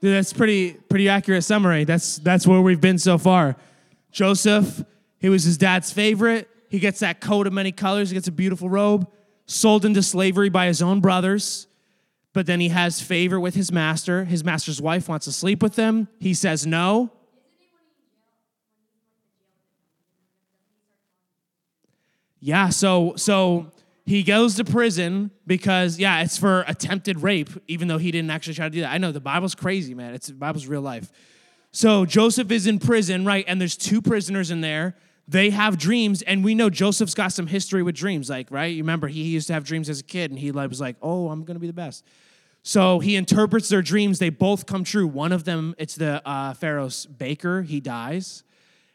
That's 0.00 0.32
pretty 0.32 0.72
pretty 0.72 1.08
accurate 1.08 1.44
summary. 1.44 1.84
That's 1.84 2.18
that's 2.18 2.46
where 2.46 2.60
we've 2.60 2.80
been 2.80 2.98
so 2.98 3.18
far. 3.18 3.56
Joseph, 4.12 4.84
he 5.18 5.28
was 5.28 5.44
his 5.44 5.58
dad's 5.58 5.92
favorite. 5.92 6.48
He 6.68 6.78
gets 6.78 7.00
that 7.00 7.20
coat 7.20 7.46
of 7.46 7.52
many 7.52 7.72
colors. 7.72 8.10
He 8.10 8.14
gets 8.14 8.28
a 8.28 8.32
beautiful 8.32 8.68
robe. 8.68 9.10
Sold 9.46 9.84
into 9.84 10.02
slavery 10.02 10.50
by 10.50 10.66
his 10.66 10.82
own 10.82 11.00
brothers, 11.00 11.66
but 12.34 12.46
then 12.46 12.60
he 12.60 12.68
has 12.68 13.00
favor 13.00 13.40
with 13.40 13.54
his 13.54 13.72
master. 13.72 14.24
His 14.24 14.44
master's 14.44 14.80
wife 14.80 15.08
wants 15.08 15.24
to 15.24 15.32
sleep 15.32 15.62
with 15.62 15.76
him. 15.76 16.06
He 16.20 16.34
says 16.34 16.66
no. 16.66 17.10
Yeah, 22.40 22.68
so 22.68 23.14
so 23.16 23.72
he 24.08 24.22
goes 24.22 24.54
to 24.54 24.64
prison 24.64 25.30
because 25.46 25.98
yeah, 25.98 26.22
it's 26.22 26.38
for 26.38 26.64
attempted 26.66 27.22
rape, 27.22 27.50
even 27.66 27.88
though 27.88 27.98
he 27.98 28.10
didn't 28.10 28.30
actually 28.30 28.54
try 28.54 28.64
to 28.64 28.70
do 28.70 28.80
that. 28.80 28.90
I 28.90 28.96
know 28.96 29.12
the 29.12 29.20
Bible's 29.20 29.54
crazy, 29.54 29.92
man. 29.92 30.14
It's 30.14 30.28
the 30.28 30.32
Bible's 30.32 30.66
real 30.66 30.80
life. 30.80 31.12
So 31.72 32.06
Joseph 32.06 32.50
is 32.50 32.66
in 32.66 32.78
prison, 32.78 33.26
right? 33.26 33.44
And 33.46 33.60
there's 33.60 33.76
two 33.76 34.00
prisoners 34.00 34.50
in 34.50 34.62
there. 34.62 34.96
They 35.28 35.50
have 35.50 35.76
dreams, 35.76 36.22
and 36.22 36.42
we 36.42 36.54
know 36.54 36.70
Joseph's 36.70 37.12
got 37.12 37.32
some 37.32 37.48
history 37.48 37.82
with 37.82 37.94
dreams, 37.96 38.30
like 38.30 38.50
right. 38.50 38.74
You 38.74 38.82
remember 38.82 39.08
he 39.08 39.24
used 39.24 39.46
to 39.48 39.52
have 39.52 39.64
dreams 39.64 39.90
as 39.90 40.00
a 40.00 40.04
kid, 40.04 40.30
and 40.30 40.40
he 40.40 40.50
was 40.50 40.80
like, 40.80 40.96
"Oh, 41.02 41.28
I'm 41.28 41.44
gonna 41.44 41.58
be 41.58 41.66
the 41.66 41.74
best." 41.74 42.02
So 42.62 43.00
he 43.00 43.14
interprets 43.14 43.68
their 43.68 43.82
dreams. 43.82 44.20
They 44.20 44.30
both 44.30 44.64
come 44.64 44.84
true. 44.84 45.06
One 45.06 45.32
of 45.32 45.44
them, 45.44 45.74
it's 45.76 45.96
the 45.96 46.26
uh, 46.26 46.54
Pharaoh's 46.54 47.04
baker. 47.04 47.60
He 47.60 47.78
dies. 47.78 48.42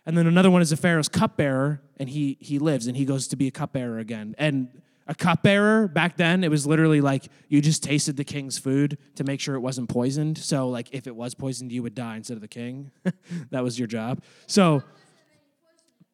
And 0.08 0.18
then 0.18 0.26
another 0.26 0.50
one 0.50 0.64
is 0.64 0.72
the 0.72 0.78
Pharaoh's 0.78 1.08
cupbearer, 1.08 1.84
and 1.98 2.10
he 2.10 2.38
he 2.40 2.58
lives 2.58 2.88
and 2.88 2.98
he 2.98 3.06
goes 3.06 3.28
to 3.28 3.36
be 3.36 3.48
a 3.48 3.52
cupbearer 3.52 4.00
again. 4.00 4.34
And 4.40 4.70
a 5.08 5.16
cupbearer 5.16 5.88
back 5.88 6.18
then, 6.18 6.44
it 6.44 6.50
was 6.50 6.66
literally 6.66 7.02
like 7.02 7.28
you 7.50 7.62
just 7.62 7.84
tasted 7.84 8.16
the 8.16 8.24
king's 8.24 8.58
food 8.58 8.98
to 9.16 9.24
make 9.24 9.40
sure 9.40 9.56
it 9.56 9.60
wasn't 9.60 9.90
poisoned. 9.90 10.38
So 10.38 10.70
like 10.70 10.94
if 10.94 11.08
it 11.08 11.16
was 11.16 11.36
poisoned, 11.36 11.72
you 11.72 11.84
would 11.84 11.96
die 11.96 12.16
instead 12.16 12.36
of 12.36 12.42
the 12.42 12.48
king. 12.48 12.92
that 13.52 13.64
was 13.64 13.78
your 13.78 13.88
job. 13.88 14.22
So 14.48 14.84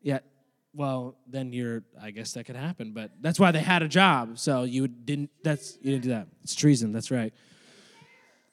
yeah, 0.02 0.20
well 0.74 1.16
then 1.28 1.54
you're 1.54 1.84
I 2.02 2.12
guess 2.12 2.34
that 2.34 2.46
could 2.46 2.56
happen, 2.56 2.92
but 2.94 3.12
that's 3.22 3.40
why 3.40 3.52
they 3.52 3.60
had 3.60 3.84
a 3.84 3.88
job. 3.88 4.40
So 4.40 4.64
you 4.64 4.88
didn't 4.88 5.30
that's 5.44 5.78
you 5.82 5.92
didn't 5.92 6.04
do 6.04 6.10
that. 6.10 6.28
It's 6.44 6.56
treason. 6.56 6.92
That's 6.92 7.12
right. 7.12 7.34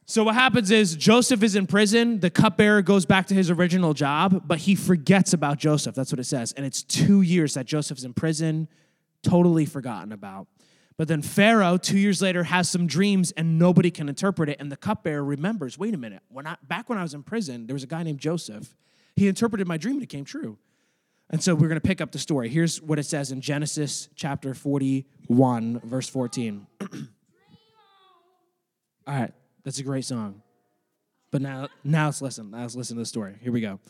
So 0.08 0.22
what 0.22 0.36
happens 0.36 0.70
is 0.70 0.94
Joseph 0.94 1.42
is 1.42 1.56
in 1.56 1.66
prison. 1.66 2.20
The 2.20 2.30
cupbearer 2.30 2.80
goes 2.80 3.04
back 3.04 3.26
to 3.26 3.34
his 3.34 3.50
original 3.50 3.92
job, 3.92 4.44
but 4.46 4.58
he 4.58 4.76
forgets 4.76 5.32
about 5.32 5.58
Joseph. 5.58 5.96
That's 5.96 6.12
what 6.12 6.20
it 6.20 6.24
says. 6.24 6.52
And 6.52 6.64
it's 6.64 6.84
two 6.84 7.22
years 7.22 7.54
that 7.54 7.66
Joseph's 7.66 8.04
in 8.04 8.14
prison, 8.14 8.68
totally 9.28 9.66
forgotten 9.66 10.12
about. 10.12 10.46
But 10.96 11.08
then 11.08 11.20
Pharaoh, 11.20 11.76
two 11.76 11.98
years 11.98 12.22
later, 12.22 12.44
has 12.44 12.70
some 12.70 12.86
dreams 12.86 13.30
and 13.32 13.58
nobody 13.58 13.90
can 13.90 14.08
interpret 14.08 14.48
it. 14.48 14.56
And 14.58 14.72
the 14.72 14.76
cupbearer 14.76 15.22
remembers, 15.22 15.78
wait 15.78 15.92
a 15.94 15.98
minute, 15.98 16.22
when 16.28 16.46
I 16.46 16.56
back 16.66 16.88
when 16.88 16.98
I 16.98 17.02
was 17.02 17.12
in 17.12 17.22
prison, 17.22 17.66
there 17.66 17.74
was 17.74 17.82
a 17.82 17.86
guy 17.86 18.02
named 18.02 18.18
Joseph. 18.18 18.74
He 19.14 19.28
interpreted 19.28 19.66
my 19.66 19.76
dream 19.76 19.96
and 19.96 20.02
it 20.02 20.08
came 20.08 20.24
true. 20.24 20.58
And 21.28 21.42
so 21.42 21.54
we're 21.54 21.68
going 21.68 21.80
to 21.80 21.86
pick 21.86 22.00
up 22.00 22.12
the 22.12 22.18
story. 22.18 22.48
Here's 22.48 22.80
what 22.80 22.98
it 22.98 23.02
says 23.02 23.32
in 23.32 23.40
Genesis 23.40 24.08
chapter 24.14 24.54
41, 24.54 25.80
verse 25.84 26.08
14. 26.08 26.66
All 29.06 29.14
right, 29.14 29.32
that's 29.64 29.78
a 29.78 29.82
great 29.82 30.04
song. 30.04 30.42
But 31.32 31.42
now, 31.42 31.68
now 31.82 32.06
let's 32.06 32.22
listen. 32.22 32.52
Now 32.52 32.62
let's 32.62 32.76
listen 32.76 32.96
to 32.96 33.02
the 33.02 33.06
story. 33.06 33.34
Here 33.42 33.52
we 33.52 33.60
go. 33.60 33.80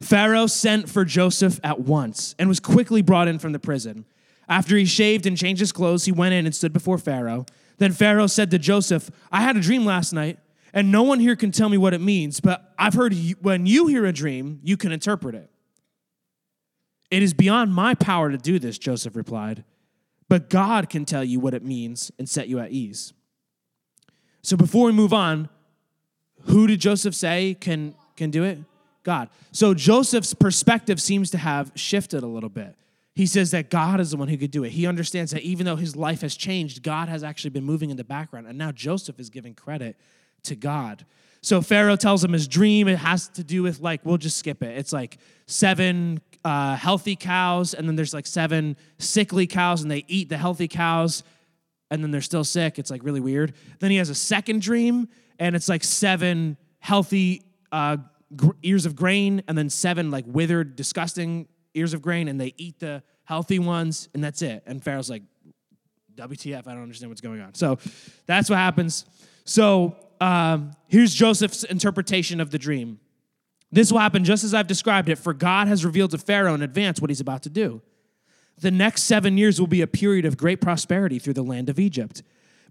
Pharaoh 0.00 0.46
sent 0.46 0.88
for 0.88 1.04
Joseph 1.04 1.58
at 1.64 1.80
once 1.80 2.36
and 2.38 2.48
was 2.48 2.60
quickly 2.60 3.02
brought 3.02 3.26
in 3.26 3.40
from 3.40 3.52
the 3.52 3.58
prison. 3.58 4.04
After 4.48 4.76
he 4.76 4.84
shaved 4.84 5.26
and 5.26 5.36
changed 5.36 5.60
his 5.60 5.72
clothes, 5.72 6.06
he 6.06 6.12
went 6.12 6.34
in 6.34 6.46
and 6.46 6.54
stood 6.54 6.72
before 6.72 6.98
Pharaoh. 6.98 7.44
Then 7.76 7.92
Pharaoh 7.92 8.26
said 8.26 8.50
to 8.50 8.58
Joseph, 8.58 9.10
I 9.30 9.42
had 9.42 9.56
a 9.56 9.60
dream 9.60 9.84
last 9.84 10.12
night, 10.12 10.38
And 10.72 10.92
no 10.92 11.02
one 11.02 11.20
here 11.20 11.36
can 11.36 11.50
tell 11.50 11.68
me 11.68 11.78
what 11.78 11.94
it 11.94 12.00
means, 12.00 12.40
but 12.40 12.74
I've 12.78 12.94
heard 12.94 13.14
you, 13.14 13.36
when 13.40 13.66
you 13.66 13.86
hear 13.86 14.04
a 14.04 14.12
dream, 14.12 14.60
you 14.62 14.76
can 14.76 14.92
interpret 14.92 15.34
it. 15.34 15.50
It 17.10 17.22
is 17.22 17.32
beyond 17.32 17.72
my 17.72 17.94
power 17.94 18.30
to 18.30 18.36
do 18.36 18.58
this, 18.58 18.78
Joseph 18.78 19.16
replied, 19.16 19.64
but 20.28 20.50
God 20.50 20.90
can 20.90 21.06
tell 21.06 21.24
you 21.24 21.40
what 21.40 21.54
it 21.54 21.64
means 21.64 22.12
and 22.18 22.28
set 22.28 22.48
you 22.48 22.58
at 22.58 22.70
ease. 22.70 23.14
So 24.42 24.56
before 24.56 24.86
we 24.86 24.92
move 24.92 25.14
on, 25.14 25.48
who 26.42 26.66
did 26.66 26.80
Joseph 26.80 27.14
say 27.14 27.56
can, 27.58 27.94
can 28.16 28.30
do 28.30 28.44
it? 28.44 28.58
God. 29.04 29.30
So 29.52 29.72
Joseph's 29.72 30.34
perspective 30.34 31.00
seems 31.00 31.30
to 31.30 31.38
have 31.38 31.72
shifted 31.74 32.22
a 32.22 32.26
little 32.26 32.50
bit. 32.50 32.76
He 33.18 33.26
says 33.26 33.50
that 33.50 33.68
God 33.68 33.98
is 33.98 34.12
the 34.12 34.16
one 34.16 34.28
who 34.28 34.36
could 34.36 34.52
do 34.52 34.62
it. 34.62 34.70
He 34.70 34.86
understands 34.86 35.32
that 35.32 35.42
even 35.42 35.66
though 35.66 35.74
his 35.74 35.96
life 35.96 36.20
has 36.20 36.36
changed, 36.36 36.84
God 36.84 37.08
has 37.08 37.24
actually 37.24 37.50
been 37.50 37.64
moving 37.64 37.90
in 37.90 37.96
the 37.96 38.04
background. 38.04 38.46
And 38.46 38.56
now 38.56 38.70
Joseph 38.70 39.18
is 39.18 39.28
giving 39.28 39.54
credit 39.54 39.96
to 40.44 40.54
God. 40.54 41.04
So 41.40 41.60
Pharaoh 41.60 41.96
tells 41.96 42.22
him 42.22 42.32
his 42.32 42.46
dream. 42.46 42.86
It 42.86 42.98
has 42.98 43.26
to 43.30 43.42
do 43.42 43.64
with 43.64 43.80
like, 43.80 44.06
we'll 44.06 44.18
just 44.18 44.36
skip 44.36 44.62
it. 44.62 44.78
It's 44.78 44.92
like 44.92 45.18
seven 45.46 46.20
uh, 46.44 46.76
healthy 46.76 47.16
cows, 47.16 47.74
and 47.74 47.88
then 47.88 47.96
there's 47.96 48.14
like 48.14 48.24
seven 48.24 48.76
sickly 48.98 49.48
cows, 49.48 49.82
and 49.82 49.90
they 49.90 50.04
eat 50.06 50.28
the 50.28 50.38
healthy 50.38 50.68
cows, 50.68 51.24
and 51.90 52.04
then 52.04 52.12
they're 52.12 52.20
still 52.20 52.44
sick. 52.44 52.78
It's 52.78 52.88
like 52.88 53.02
really 53.02 53.18
weird. 53.18 53.52
Then 53.80 53.90
he 53.90 53.96
has 53.96 54.10
a 54.10 54.14
second 54.14 54.62
dream, 54.62 55.08
and 55.40 55.56
it's 55.56 55.68
like 55.68 55.82
seven 55.82 56.56
healthy 56.78 57.42
uh, 57.72 57.96
gr- 58.36 58.52
ears 58.62 58.86
of 58.86 58.94
grain, 58.94 59.42
and 59.48 59.58
then 59.58 59.70
seven 59.70 60.12
like 60.12 60.24
withered, 60.28 60.76
disgusting 60.76 61.48
ears 61.74 61.94
of 61.94 62.02
grain, 62.02 62.28
and 62.28 62.40
they 62.40 62.54
eat 62.56 62.78
the 62.80 63.02
healthy 63.24 63.58
ones, 63.58 64.08
and 64.14 64.22
that's 64.22 64.42
it. 64.42 64.62
And 64.66 64.82
Pharaoh's 64.82 65.10
like, 65.10 65.22
WTF, 66.16 66.66
I 66.66 66.72
don't 66.72 66.82
understand 66.82 67.10
what's 67.10 67.20
going 67.20 67.40
on. 67.40 67.54
So 67.54 67.78
that's 68.26 68.50
what 68.50 68.58
happens. 68.58 69.04
So 69.44 69.96
um, 70.20 70.72
here's 70.88 71.14
Joseph's 71.14 71.64
interpretation 71.64 72.40
of 72.40 72.50
the 72.50 72.58
dream. 72.58 72.98
This 73.70 73.92
will 73.92 73.98
happen 73.98 74.24
just 74.24 74.44
as 74.44 74.54
I've 74.54 74.66
described 74.66 75.08
it, 75.08 75.16
for 75.16 75.32
God 75.32 75.68
has 75.68 75.84
revealed 75.84 76.10
to 76.12 76.18
Pharaoh 76.18 76.54
in 76.54 76.62
advance 76.62 77.00
what 77.00 77.10
he's 77.10 77.20
about 77.20 77.42
to 77.42 77.50
do. 77.50 77.82
The 78.60 78.70
next 78.70 79.02
seven 79.02 79.38
years 79.38 79.60
will 79.60 79.68
be 79.68 79.82
a 79.82 79.86
period 79.86 80.24
of 80.24 80.36
great 80.36 80.60
prosperity 80.60 81.18
through 81.18 81.34
the 81.34 81.42
land 81.42 81.68
of 81.68 81.78
Egypt. 81.78 82.22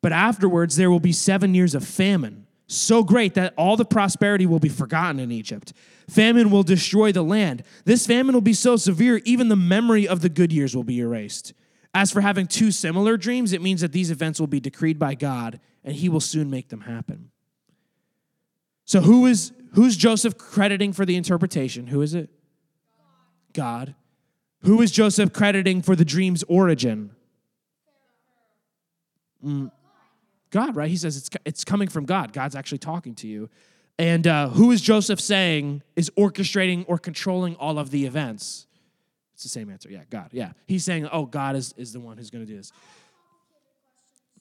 But 0.01 0.12
afterwards, 0.12 0.75
there 0.75 0.92
will 0.92 1.00
be 1.00 1.13
seven 1.13 1.54
years 1.54 1.75
of 1.75 1.88
famine, 1.88 2.47
so 2.67 3.03
great 3.03 3.33
that 3.36 3.53
all 3.57 3.77
the 3.77 3.86
prosperity 3.86 4.45
will 4.45 4.59
be 4.59 4.69
forgotten 4.69 5.19
in 5.19 5.31
Egypt. 5.31 5.74
Famine 6.09 6.50
will 6.50 6.63
destroy 6.63 7.12
the 7.12 7.24
land. 7.24 7.63
This 7.86 8.05
famine 8.05 8.33
will 8.33 8.41
be 8.41 8.53
so 8.53 8.75
severe, 8.75 9.21
even 9.25 9.47
the 9.47 9.55
memory 9.55 10.07
of 10.07 10.21
the 10.21 10.29
good 10.29 10.51
years 10.51 10.75
will 10.75 10.83
be 10.83 11.00
erased. 11.00 11.53
As 11.93 12.12
for 12.12 12.21
having 12.21 12.45
two 12.45 12.71
similar 12.71 13.17
dreams, 13.17 13.53
it 13.53 13.62
means 13.62 13.81
that 13.81 13.93
these 13.93 14.12
events 14.12 14.39
will 14.39 14.47
be 14.47 14.59
decreed 14.59 15.00
by 15.00 15.15
God, 15.15 15.59
and 15.83 15.95
he 15.95 16.09
will 16.09 16.19
soon 16.19 16.50
make 16.50 16.69
them 16.69 16.81
happen. 16.81 17.31
So 18.86 19.01
who 19.01 19.25
is 19.25 19.51
who's 19.74 19.97
Joseph 19.97 20.38
crediting 20.38 20.93
for 20.93 21.05
the 21.05 21.15
interpretation? 21.15 21.88
Who 21.88 22.01
is 22.01 22.13
it? 22.13 22.29
God. 23.53 23.95
Who 24.62 24.81
is 24.81 24.91
Joseph 24.91 25.33
crediting 25.33 25.81
for 25.81 25.95
the 25.95 26.05
dream's 26.05 26.43
origin? 26.43 27.12
Mm. 29.43 29.71
God, 30.50 30.75
right? 30.75 30.89
He 30.89 30.98
says 30.98 31.18
it's 31.18 31.30
it's 31.46 31.63
coming 31.63 31.88
from 31.88 32.06
God. 32.06 32.34
God's 32.34 32.56
actually 32.56 32.77
talking 32.77 33.16
to 33.16 33.27
you. 33.27 33.50
And 34.00 34.27
uh, 34.27 34.50
who 34.50 34.72
is 34.72 34.82
Joseph 34.82 35.20
saying 35.20 35.82
is 35.96 36.12
orchestrating 36.12 36.86
or 36.88 36.98
controlling 36.98 37.56
all 37.56 37.80
of 37.80 37.89
the 37.89 38.06
events? 38.06 38.68
It's 39.34 39.44
the 39.44 39.50
same 39.50 39.70
answer. 39.70 39.89
Yeah, 39.89 40.04
God. 40.10 40.30
Yeah. 40.32 40.51
He's 40.68 40.84
saying, 40.84 41.08
oh, 41.12 41.25
God 41.25 41.56
is, 41.56 41.74
is 41.77 41.94
the 41.94 42.00
one 42.00 42.18
who's 42.18 42.30
going 42.30 42.46
to 42.46 42.51
do 42.51 42.58
this. 42.58 42.72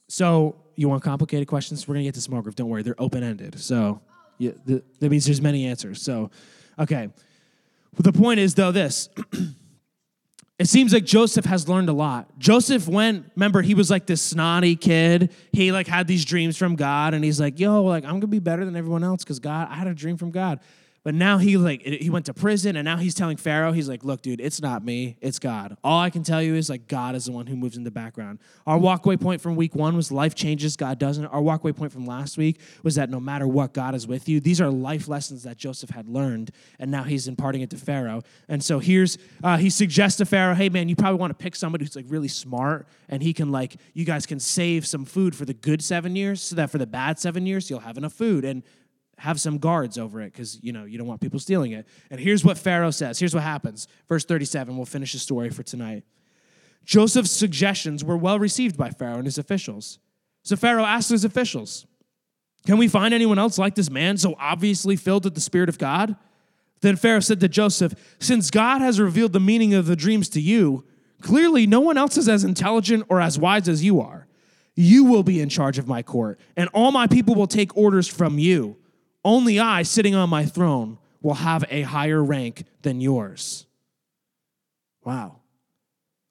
So, 0.08 0.56
you 0.76 0.88
want 0.88 1.02
complicated 1.02 1.48
questions? 1.48 1.86
We're 1.88 1.94
going 1.94 2.04
to 2.04 2.08
get 2.08 2.14
to 2.14 2.20
small 2.20 2.40
group. 2.40 2.54
Don't 2.54 2.68
worry, 2.68 2.82
they're 2.82 3.00
open 3.00 3.22
ended. 3.22 3.58
So, 3.58 4.00
yeah, 4.38 4.52
th- 4.66 4.82
that 5.00 5.10
means 5.10 5.24
there's 5.24 5.42
many 5.42 5.66
answers. 5.66 6.00
So, 6.00 6.30
okay. 6.78 7.08
Well, 7.08 8.02
the 8.02 8.12
point 8.12 8.40
is, 8.40 8.54
though, 8.54 8.72
this. 8.72 9.08
it 10.58 10.68
seems 10.68 10.92
like 10.94 11.04
Joseph 11.04 11.44
has 11.44 11.68
learned 11.68 11.90
a 11.90 11.92
lot. 11.92 12.38
Joseph 12.38 12.88
went, 12.88 13.30
remember, 13.36 13.60
he 13.60 13.74
was 13.74 13.90
like 13.90 14.06
this 14.06 14.22
snotty 14.22 14.74
kid. 14.74 15.30
He 15.52 15.70
like 15.70 15.86
had 15.86 16.06
these 16.06 16.24
dreams 16.24 16.56
from 16.56 16.76
God, 16.76 17.12
and 17.12 17.22
he's 17.22 17.38
like, 17.38 17.60
yo, 17.60 17.82
like, 17.82 18.04
I'm 18.04 18.14
gonna 18.14 18.28
be 18.28 18.38
better 18.38 18.64
than 18.64 18.74
everyone 18.74 19.04
else 19.04 19.22
because 19.22 19.38
God, 19.38 19.68
I 19.70 19.74
had 19.74 19.86
a 19.86 19.94
dream 19.94 20.16
from 20.16 20.30
God. 20.30 20.60
But 21.06 21.14
now 21.14 21.38
he 21.38 21.56
like 21.56 21.82
he 21.82 22.10
went 22.10 22.26
to 22.26 22.34
prison 22.34 22.74
and 22.74 22.84
now 22.84 22.96
he's 22.96 23.14
telling 23.14 23.36
Pharaoh, 23.36 23.70
he's 23.70 23.88
like, 23.88 24.02
look, 24.02 24.22
dude, 24.22 24.40
it's 24.40 24.60
not 24.60 24.84
me, 24.84 25.16
it's 25.20 25.38
God. 25.38 25.76
All 25.84 26.00
I 26.00 26.10
can 26.10 26.24
tell 26.24 26.42
you 26.42 26.56
is 26.56 26.68
like 26.68 26.88
God 26.88 27.14
is 27.14 27.26
the 27.26 27.30
one 27.30 27.46
who 27.46 27.54
moves 27.54 27.76
in 27.76 27.84
the 27.84 27.92
background. 27.92 28.40
Our 28.66 28.76
walkway 28.76 29.16
point 29.16 29.40
from 29.40 29.54
week 29.54 29.76
one 29.76 29.94
was 29.94 30.10
life 30.10 30.34
changes, 30.34 30.76
God 30.76 30.98
doesn't. 30.98 31.24
Our 31.26 31.40
walkway 31.40 31.70
point 31.70 31.92
from 31.92 32.06
last 32.06 32.36
week 32.36 32.58
was 32.82 32.96
that 32.96 33.08
no 33.08 33.20
matter 33.20 33.46
what, 33.46 33.72
God 33.72 33.94
is 33.94 34.08
with 34.08 34.28
you. 34.28 34.40
These 34.40 34.60
are 34.60 34.68
life 34.68 35.06
lessons 35.06 35.44
that 35.44 35.56
Joseph 35.56 35.90
had 35.90 36.08
learned, 36.08 36.50
and 36.80 36.90
now 36.90 37.04
he's 37.04 37.28
imparting 37.28 37.62
it 37.62 37.70
to 37.70 37.76
Pharaoh. 37.76 38.22
And 38.48 38.60
so 38.64 38.80
here's 38.80 39.16
uh, 39.44 39.58
he 39.58 39.70
suggests 39.70 40.18
to 40.18 40.26
Pharaoh, 40.26 40.56
hey 40.56 40.70
man, 40.70 40.88
you 40.88 40.96
probably 40.96 41.20
want 41.20 41.30
to 41.30 41.40
pick 41.40 41.54
somebody 41.54 41.84
who's 41.84 41.94
like 41.94 42.06
really 42.08 42.26
smart, 42.26 42.88
and 43.08 43.22
he 43.22 43.32
can 43.32 43.52
like 43.52 43.76
you 43.94 44.04
guys 44.04 44.26
can 44.26 44.40
save 44.40 44.84
some 44.84 45.04
food 45.04 45.36
for 45.36 45.44
the 45.44 45.54
good 45.54 45.84
seven 45.84 46.16
years, 46.16 46.42
so 46.42 46.56
that 46.56 46.68
for 46.68 46.78
the 46.78 46.86
bad 46.86 47.20
seven 47.20 47.46
years 47.46 47.70
you'll 47.70 47.78
have 47.78 47.96
enough 47.96 48.12
food. 48.12 48.44
And 48.44 48.64
have 49.18 49.40
some 49.40 49.58
guards 49.58 49.96
over 49.96 50.20
it 50.20 50.32
because 50.32 50.62
you 50.62 50.72
know 50.72 50.84
you 50.84 50.98
don't 50.98 51.06
want 51.06 51.20
people 51.20 51.40
stealing 51.40 51.72
it. 51.72 51.86
And 52.10 52.20
here's 52.20 52.44
what 52.44 52.58
pharaoh 52.58 52.90
says. 52.90 53.18
Here's 53.18 53.34
what 53.34 53.42
happens. 53.42 53.88
Verse 54.08 54.24
37 54.24 54.76
we'll 54.76 54.86
finish 54.86 55.12
the 55.12 55.18
story 55.18 55.50
for 55.50 55.62
tonight. 55.62 56.04
Joseph's 56.84 57.30
suggestions 57.30 58.04
were 58.04 58.16
well 58.16 58.38
received 58.38 58.76
by 58.76 58.90
pharaoh 58.90 59.16
and 59.16 59.24
his 59.24 59.38
officials. 59.38 59.98
So 60.42 60.54
pharaoh 60.54 60.84
asked 60.84 61.10
his 61.10 61.24
officials 61.24 61.86
can 62.66 62.78
we 62.78 62.88
find 62.88 63.14
anyone 63.14 63.38
else 63.38 63.58
like 63.58 63.76
this 63.76 63.90
man 63.90 64.16
so 64.16 64.34
obviously 64.40 64.96
filled 64.96 65.24
with 65.24 65.34
the 65.34 65.40
spirit 65.40 65.68
of 65.68 65.78
god? 65.78 66.16
Then 66.82 66.96
pharaoh 66.96 67.20
said 67.20 67.40
to 67.40 67.48
joseph 67.48 67.94
since 68.18 68.50
god 68.50 68.82
has 68.82 69.00
revealed 69.00 69.32
the 69.32 69.40
meaning 69.40 69.72
of 69.72 69.86
the 69.86 69.96
dreams 69.96 70.28
to 70.30 70.40
you 70.40 70.84
clearly 71.22 71.66
no 71.66 71.80
one 71.80 71.96
else 71.96 72.18
is 72.18 72.28
as 72.28 72.44
intelligent 72.44 73.04
or 73.08 73.20
as 73.20 73.38
wise 73.38 73.66
as 73.66 73.82
you 73.82 74.00
are. 74.00 74.26
You 74.74 75.04
will 75.04 75.22
be 75.22 75.40
in 75.40 75.48
charge 75.48 75.78
of 75.78 75.88
my 75.88 76.02
court 76.02 76.38
and 76.54 76.68
all 76.74 76.92
my 76.92 77.06
people 77.06 77.34
will 77.34 77.46
take 77.46 77.74
orders 77.76 78.06
from 78.06 78.38
you 78.38 78.76
only 79.26 79.58
I, 79.58 79.82
sitting 79.82 80.14
on 80.14 80.30
my 80.30 80.46
throne, 80.46 80.98
will 81.20 81.34
have 81.34 81.64
a 81.68 81.82
higher 81.82 82.22
rank 82.22 82.64
than 82.82 83.00
yours. 83.00 83.66
Wow. 85.04 85.40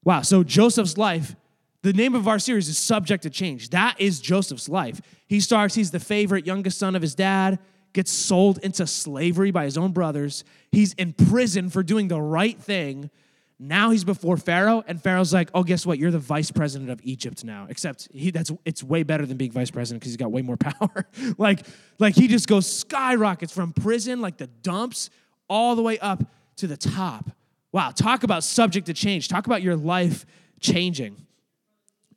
Wow. 0.04 0.22
So 0.22 0.44
Joseph's 0.44 0.98
life, 0.98 1.36
the 1.82 1.94
name 1.94 2.16
of 2.16 2.28
our 2.28 2.40
series 2.40 2.70
is 2.70 2.78
Subject 2.78 3.24
to 3.24 3.30
Change. 3.30 3.70
That 3.72 4.00
is 4.00 4.20
Joseph's 4.22 4.70
life. 4.70 5.02
He 5.28 5.40
starts, 5.42 5.76
he's 5.76 5.92
the 5.92 6.00
favorite 6.00 6.48
youngest 6.48 6.80
son 6.80 6.96
of 6.96 7.02
his 7.02 7.16
dad, 7.16 7.60
gets 7.94 8.12
sold 8.12 8.60
into 8.60 8.88
slavery 8.88 9.52
by 9.52 9.66
his 9.66 9.78
own 9.78 9.92
brothers. 9.92 10.44
He's 10.72 10.94
in 10.94 11.14
prison 11.14 11.70
for 11.70 11.84
doing 11.84 12.08
the 12.08 12.22
right 12.22 12.58
thing 12.58 13.10
now 13.58 13.92
he's 13.92 14.04
before 14.04 14.36
Pharaoh, 14.36 14.84
and 14.86 15.02
Pharaoh's 15.02 15.34
like, 15.34 15.50
"Oh, 15.54 15.64
guess 15.64 15.86
what? 15.86 15.98
You're 15.98 16.12
the 16.12 16.20
vice 16.20 16.52
president 16.52 16.90
of 16.90 17.00
Egypt 17.04 17.44
now." 17.44 17.68
Except 17.70 18.10
he 18.12 18.30
that's 18.32 18.52
it's 18.66 18.84
way 18.84 19.04
better 19.04 19.26
than 19.26 19.38
being 19.38 19.52
vice 19.52 19.72
president 19.72 20.02
because 20.02 20.12
he's 20.12 20.18
got 20.18 20.32
way 20.32 20.42
more 20.42 20.58
power. 20.58 21.08
like, 21.38 21.66
like 21.98 22.16
he 22.16 22.28
just 22.28 22.48
goes 22.48 22.72
skyrockets 22.72 23.54
from 23.54 23.72
prison, 23.72 24.20
like 24.20 24.38
the 24.38 24.48
dumps, 24.48 25.10
all 25.48 25.76
the 25.76 25.82
way 25.82 25.98
up 26.00 26.24
to 26.58 26.68
the 26.68 26.78
top. 26.78 27.30
Wow, 27.72 27.92
talk 27.92 28.24
about 28.24 28.44
subject 28.44 28.88
to 28.88 28.94
change. 28.94 29.28
Talk 29.28 29.46
about 29.46 29.62
your 29.62 29.76
life 29.76 30.26
changing. 30.60 31.16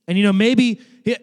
And 0.08 0.16
you 0.16 0.24
know, 0.24 0.32
maybe 0.32 0.76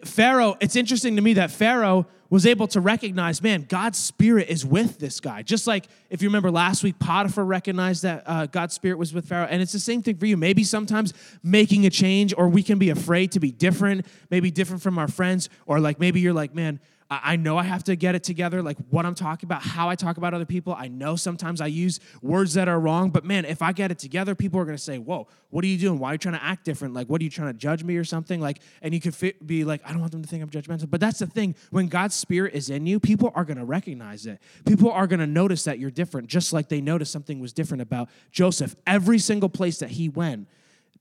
Pharaoh, 0.04 0.56
it's 0.60 0.76
interesting 0.76 1.16
to 1.16 1.22
me 1.22 1.34
that 1.34 1.50
Pharaoh 1.50 2.06
was 2.30 2.46
able 2.46 2.66
to 2.68 2.80
recognize, 2.80 3.42
man, 3.42 3.66
God's 3.68 3.98
spirit 3.98 4.48
is 4.48 4.64
with 4.64 4.98
this 4.98 5.20
guy. 5.20 5.42
Just 5.42 5.66
like 5.66 5.86
if 6.10 6.22
you 6.22 6.28
remember 6.28 6.50
last 6.50 6.82
week, 6.82 6.98
Potiphar 6.98 7.44
recognized 7.44 8.02
that 8.02 8.22
uh, 8.26 8.46
God's 8.46 8.74
spirit 8.74 8.98
was 8.98 9.12
with 9.12 9.28
Pharaoh. 9.28 9.48
And 9.48 9.62
it's 9.62 9.72
the 9.72 9.78
same 9.78 10.02
thing 10.02 10.16
for 10.16 10.26
you. 10.26 10.36
Maybe 10.36 10.64
sometimes 10.64 11.14
making 11.42 11.86
a 11.86 11.90
change, 11.90 12.34
or 12.36 12.48
we 12.48 12.62
can 12.62 12.78
be 12.78 12.90
afraid 12.90 13.32
to 13.32 13.40
be 13.40 13.50
different, 13.50 14.06
maybe 14.30 14.50
different 14.50 14.82
from 14.82 14.98
our 14.98 15.08
friends, 15.08 15.48
or 15.66 15.80
like 15.80 16.00
maybe 16.00 16.20
you're 16.20 16.32
like, 16.32 16.54
man, 16.54 16.80
I 17.08 17.36
know 17.36 17.56
I 17.56 17.62
have 17.62 17.84
to 17.84 17.94
get 17.94 18.16
it 18.16 18.24
together, 18.24 18.62
like 18.62 18.78
what 18.90 19.06
I'm 19.06 19.14
talking 19.14 19.46
about, 19.46 19.62
how 19.62 19.88
I 19.88 19.94
talk 19.94 20.16
about 20.16 20.34
other 20.34 20.44
people. 20.44 20.74
I 20.76 20.88
know 20.88 21.14
sometimes 21.14 21.60
I 21.60 21.68
use 21.68 22.00
words 22.20 22.54
that 22.54 22.66
are 22.66 22.80
wrong, 22.80 23.10
but 23.10 23.24
man, 23.24 23.44
if 23.44 23.62
I 23.62 23.72
get 23.72 23.92
it 23.92 23.98
together, 24.00 24.34
people 24.34 24.58
are 24.60 24.64
to 24.64 24.76
say, 24.76 24.98
Whoa, 24.98 25.28
what 25.50 25.64
are 25.64 25.68
you 25.68 25.78
doing? 25.78 26.00
Why 26.00 26.10
are 26.10 26.14
you 26.14 26.18
trying 26.18 26.34
to 26.34 26.44
act 26.44 26.64
different? 26.64 26.94
Like, 26.94 27.08
what 27.08 27.20
are 27.20 27.24
you 27.24 27.30
trying 27.30 27.52
to 27.52 27.58
judge 27.58 27.84
me 27.84 27.96
or 27.96 28.02
something? 28.02 28.40
Like, 28.40 28.60
and 28.82 28.92
you 28.92 29.00
could 29.00 29.14
fit, 29.14 29.46
be 29.46 29.64
like, 29.64 29.82
I 29.84 29.90
don't 29.90 30.00
want 30.00 30.12
them 30.12 30.22
to 30.22 30.28
think 30.28 30.42
I'm 30.42 30.50
judgmental. 30.50 30.90
But 30.90 31.00
that's 31.00 31.20
the 31.20 31.26
thing. 31.26 31.54
When 31.70 31.86
God's 31.86 32.16
spirit 32.16 32.54
is 32.54 32.70
in 32.70 32.86
you, 32.86 32.98
people 32.98 33.32
are 33.34 33.44
to 33.44 33.64
recognize 33.64 34.26
it. 34.26 34.40
People 34.66 34.90
are 34.90 35.06
to 35.06 35.26
notice 35.26 35.64
that 35.64 35.78
you're 35.78 35.90
different, 35.90 36.26
just 36.26 36.52
like 36.52 36.68
they 36.68 36.80
noticed 36.80 37.12
something 37.12 37.38
was 37.38 37.52
different 37.52 37.82
about 37.82 38.08
Joseph. 38.32 38.74
Every 38.86 39.18
single 39.18 39.48
place 39.48 39.78
that 39.78 39.90
he 39.90 40.08
went, 40.08 40.48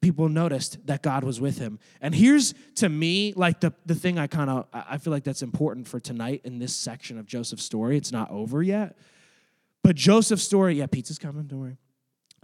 people 0.05 0.29
noticed 0.29 0.77
that 0.85 1.01
God 1.01 1.23
was 1.23 1.41
with 1.41 1.57
him. 1.57 1.79
And 1.99 2.13
here's 2.13 2.53
to 2.75 2.89
me 2.89 3.33
like 3.35 3.59
the, 3.59 3.73
the 3.87 3.95
thing 3.95 4.19
I 4.19 4.27
kind 4.27 4.51
of 4.51 4.67
I 4.71 4.99
feel 4.99 5.11
like 5.11 5.23
that's 5.23 5.41
important 5.41 5.87
for 5.87 5.99
tonight 5.99 6.41
in 6.43 6.59
this 6.59 6.75
section 6.75 7.17
of 7.17 7.25
Joseph's 7.25 7.63
story. 7.63 7.97
It's 7.97 8.11
not 8.11 8.29
over 8.29 8.61
yet. 8.61 8.99
But 9.81 9.95
Joseph's 9.95 10.43
story, 10.43 10.75
yeah, 10.75 10.85
pizza's 10.85 11.17
coming, 11.17 11.47
don't 11.47 11.59
worry. 11.59 11.77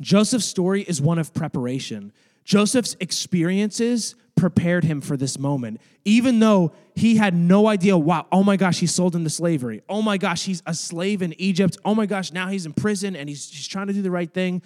Joseph's 0.01 0.46
story 0.46 0.82
is 0.82 1.03
one 1.03 1.20
of 1.20 1.36
preparation. 1.36 2.12
Joseph's 2.46 2.98
experiences 3.00 4.15
prepared 4.36 4.84
him 4.84 5.00
for 5.00 5.15
this 5.15 5.38
moment, 5.38 5.82
even 6.03 6.39
though 6.39 6.72
he 6.96 7.18
had 7.18 7.36
no 7.36 7.68
idea, 7.68 7.96
wow, 7.96 8.25
oh 8.32 8.44
my 8.44 8.58
gosh, 8.58 8.80
he's 8.80 8.91
sold 8.91 9.15
into 9.15 9.30
slavery. 9.30 9.84
Oh 9.88 10.01
my 10.01 10.18
gosh, 10.18 10.46
he's 10.46 10.63
a 10.65 10.74
slave 10.74 11.22
in 11.22 11.39
Egypt. 11.39 11.77
Oh 11.86 11.94
my 11.94 12.08
gosh, 12.08 12.32
now 12.32 12.48
he's 12.48 12.65
in 12.65 12.74
prison 12.74 13.15
and 13.15 13.30
he's, 13.30 13.51
he's 13.51 13.68
trying 13.68 13.86
to 13.86 13.94
do 13.94 14.01
the 14.01 14.10
right 14.10 14.34
thing. 14.34 14.63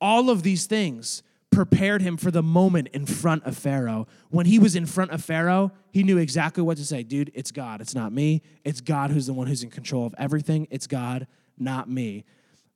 All 0.00 0.28
of 0.28 0.42
these 0.42 0.66
things 0.66 1.22
prepared 1.52 2.02
him 2.02 2.16
for 2.16 2.30
the 2.30 2.42
moment 2.42 2.88
in 2.88 3.06
front 3.06 3.44
of 3.44 3.56
Pharaoh. 3.56 4.08
When 4.30 4.46
he 4.46 4.58
was 4.58 4.74
in 4.74 4.86
front 4.86 5.12
of 5.12 5.22
Pharaoh, 5.22 5.70
he 5.92 6.02
knew 6.02 6.18
exactly 6.18 6.62
what 6.62 6.78
to 6.78 6.84
say. 6.84 7.02
Dude, 7.04 7.30
it's 7.34 7.52
God. 7.52 7.80
It's 7.80 7.94
not 7.94 8.12
me. 8.12 8.42
It's 8.64 8.80
God 8.80 9.10
who's 9.10 9.26
the 9.26 9.32
one 9.32 9.46
who's 9.46 9.62
in 9.62 9.70
control 9.70 10.06
of 10.06 10.14
everything. 10.18 10.66
It's 10.70 10.86
God, 10.86 11.28
not 11.58 11.88
me. 11.88 12.24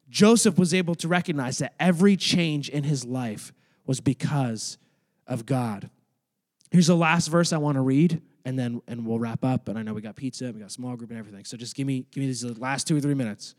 Joseph 0.09 0.59
was 0.59 0.73
able 0.73 0.95
to 0.97 1.09
recognize 1.09 1.59
that 1.59 1.75
every 1.80 2.16
change 2.16 2.68
in 2.68 2.85
his 2.85 3.04
life 3.04 3.52
was 3.87 4.00
because 4.00 4.78
of 5.26 5.47
God. 5.47 5.90
Here's 6.71 6.87
the 6.87 6.97
last 6.97 7.28
verse 7.28 7.52
I 7.52 7.59
want 7.59 7.76
to 7.76 7.80
read, 7.80 8.21
and 8.45 8.59
then 8.59 8.83
and 8.87 9.06
we'll 9.06 9.18
wrap 9.18 9.45
up. 9.45 9.68
And 9.68 9.78
I 9.78 9.83
know 9.83 9.95
we 9.95 10.02
got 10.02 10.16
pizza, 10.16 10.52
we 10.52 10.61
got 10.61 10.71
small 10.71 10.95
group, 10.97 11.11
and 11.11 11.18
everything. 11.18 11.45
So 11.45 11.56
just 11.56 11.75
give 11.75 11.87
me 11.87 12.06
give 12.11 12.21
me 12.21 12.26
these 12.26 12.45
last 12.45 12.87
two 12.87 12.97
or 12.97 13.00
three 13.00 13.14
minutes. 13.14 13.54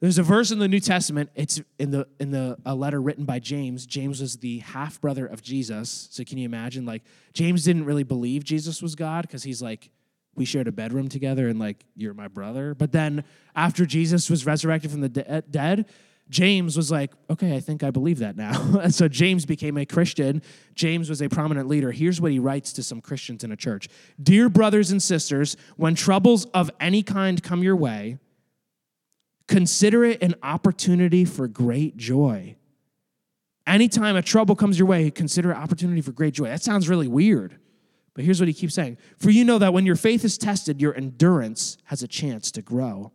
There's 0.00 0.16
a 0.16 0.22
verse 0.22 0.50
in 0.50 0.58
the 0.58 0.68
New 0.68 0.80
Testament. 0.80 1.30
It's 1.34 1.60
in 1.78 1.90
the 1.90 2.08
in 2.18 2.30
the 2.30 2.56
a 2.64 2.74
letter 2.74 3.00
written 3.00 3.26
by 3.26 3.38
James. 3.38 3.84
James 3.84 4.20
was 4.20 4.38
the 4.38 4.58
half 4.58 4.98
brother 5.00 5.26
of 5.26 5.42
Jesus. 5.42 6.08
So 6.10 6.24
can 6.24 6.38
you 6.38 6.46
imagine? 6.46 6.86
Like 6.86 7.02
James 7.34 7.64
didn't 7.64 7.84
really 7.84 8.02
believe 8.02 8.42
Jesus 8.42 8.80
was 8.80 8.94
God 8.94 9.22
because 9.22 9.42
he's 9.42 9.60
like, 9.60 9.90
we 10.34 10.46
shared 10.46 10.68
a 10.68 10.72
bedroom 10.72 11.08
together, 11.08 11.48
and 11.48 11.58
like 11.58 11.84
you're 11.94 12.14
my 12.14 12.28
brother. 12.28 12.74
But 12.74 12.92
then 12.92 13.24
after 13.54 13.84
Jesus 13.84 14.30
was 14.30 14.46
resurrected 14.46 14.90
from 14.90 15.02
the 15.02 15.10
de- 15.10 15.42
dead, 15.50 15.86
James 16.30 16.76
was 16.76 16.90
like, 16.90 17.10
okay, 17.28 17.56
I 17.56 17.60
think 17.60 17.82
I 17.82 17.90
believe 17.90 18.20
that 18.20 18.36
now. 18.36 18.78
and 18.82 18.94
so 18.94 19.06
James 19.06 19.44
became 19.44 19.76
a 19.76 19.84
Christian. 19.84 20.40
James 20.74 21.10
was 21.10 21.20
a 21.20 21.28
prominent 21.28 21.68
leader. 21.68 21.90
Here's 21.90 22.20
what 22.20 22.30
he 22.30 22.38
writes 22.38 22.72
to 22.74 22.82
some 22.82 23.02
Christians 23.02 23.44
in 23.44 23.52
a 23.52 23.56
church 23.56 23.88
Dear 24.22 24.48
brothers 24.48 24.90
and 24.90 25.02
sisters, 25.02 25.58
when 25.76 25.94
troubles 25.94 26.46
of 26.46 26.70
any 26.80 27.02
kind 27.02 27.42
come 27.42 27.62
your 27.62 27.76
way, 27.76 28.18
consider 29.50 30.04
it 30.04 30.22
an 30.22 30.36
opportunity 30.44 31.24
for 31.24 31.48
great 31.48 31.96
joy. 31.96 32.54
Anytime 33.66 34.14
a 34.14 34.22
trouble 34.22 34.54
comes 34.54 34.78
your 34.78 34.86
way, 34.86 35.10
consider 35.10 35.50
it 35.50 35.56
opportunity 35.56 36.00
for 36.00 36.12
great 36.12 36.34
joy. 36.34 36.44
That 36.44 36.62
sounds 36.62 36.88
really 36.88 37.08
weird. 37.08 37.58
But 38.14 38.24
here's 38.24 38.40
what 38.40 38.46
he 38.46 38.54
keeps 38.54 38.74
saying 38.74 38.96
For 39.18 39.30
you 39.30 39.44
know 39.44 39.58
that 39.58 39.72
when 39.72 39.84
your 39.84 39.96
faith 39.96 40.24
is 40.24 40.38
tested, 40.38 40.80
your 40.80 40.94
endurance 40.96 41.76
has 41.84 42.02
a 42.02 42.08
chance 42.08 42.52
to 42.52 42.62
grow 42.62 43.12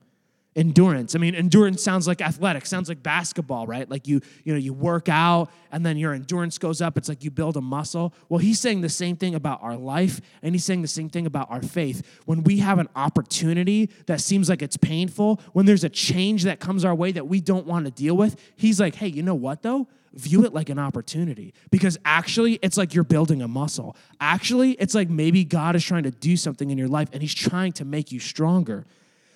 endurance. 0.56 1.16
I 1.16 1.20
mean 1.20 1.36
endurance 1.36 1.84
sounds 1.84 2.08
like 2.08 2.22
athletic 2.22 2.66
sounds 2.66 2.88
like 2.88 3.04
basketball 3.04 3.68
right? 3.68 3.90
Like 3.90 4.08
you 4.08 4.22
you 4.44 4.54
know 4.54 4.60
you 4.60 4.74
work 4.74 5.10
out 5.10 5.50
and 5.72 5.86
then 5.86 5.98
your 5.98 6.14
endurance 6.14 6.58
goes 6.58 6.82
up. 6.82 6.98
It's 6.98 7.10
like 7.10 7.24
you 7.24 7.32
build 7.32 7.58
a 7.58 7.62
muscle. 7.62 8.14
Well 8.30 8.40
he's 8.40 8.60
saying 8.60 8.82
the 8.82 8.90
same 8.90 9.18
thing 9.18 9.36
about 9.36 9.62
our 9.62 9.76
life 9.76 10.22
and 10.42 10.56
he's 10.56 10.64
saying 10.64 10.82
the 10.82 10.88
same 10.88 11.10
thing 11.10 11.26
about 11.26 11.52
our 11.52 11.62
faith. 11.62 12.22
When 12.26 12.44
we 12.44 12.60
have 12.60 12.80
an 12.80 12.88
opportunity 12.96 13.90
that 14.06 14.22
seems 14.22 14.50
like 14.50 14.62
it's 14.62 14.78
painful 14.78 15.42
when 15.54 15.66
there's 15.66 15.84
a 15.84 15.90
change 15.90 16.44
that 16.44 16.60
comes 16.60 16.86
our 16.86 16.96
way 16.96 17.12
that 17.12 17.28
we 17.28 17.42
don't 17.42 17.66
want 17.66 17.86
to 17.86 17.92
deal 17.92 18.16
with 18.16 18.40
he's 18.56 18.80
like 18.80 18.96
hey 18.96 19.08
you 19.08 19.24
know 19.24 19.36
what 19.36 19.62
though? 19.62 19.88
View 20.14 20.46
it 20.46 20.54
like 20.54 20.70
an 20.70 20.80
opportunity. 20.80 21.54
Because 21.70 21.98
actually 22.06 22.60
it's 22.62 22.78
like 22.78 22.94
you're 22.94 23.04
building 23.04 23.42
a 23.42 23.48
muscle. 23.50 23.98
Actually 24.22 24.72
it's 24.74 24.96
like 24.96 25.10
maybe 25.10 25.44
god 25.44 25.76
is 25.76 25.84
trying 25.84 26.04
to 26.04 26.12
do 26.12 26.38
something 26.38 26.70
in 26.70 26.78
your 26.78 26.88
life 26.88 27.10
and 27.12 27.22
he's 27.22 27.36
trying 27.36 27.74
to 27.74 27.84
make 27.84 28.14
you 28.14 28.22
stronger 28.22 28.86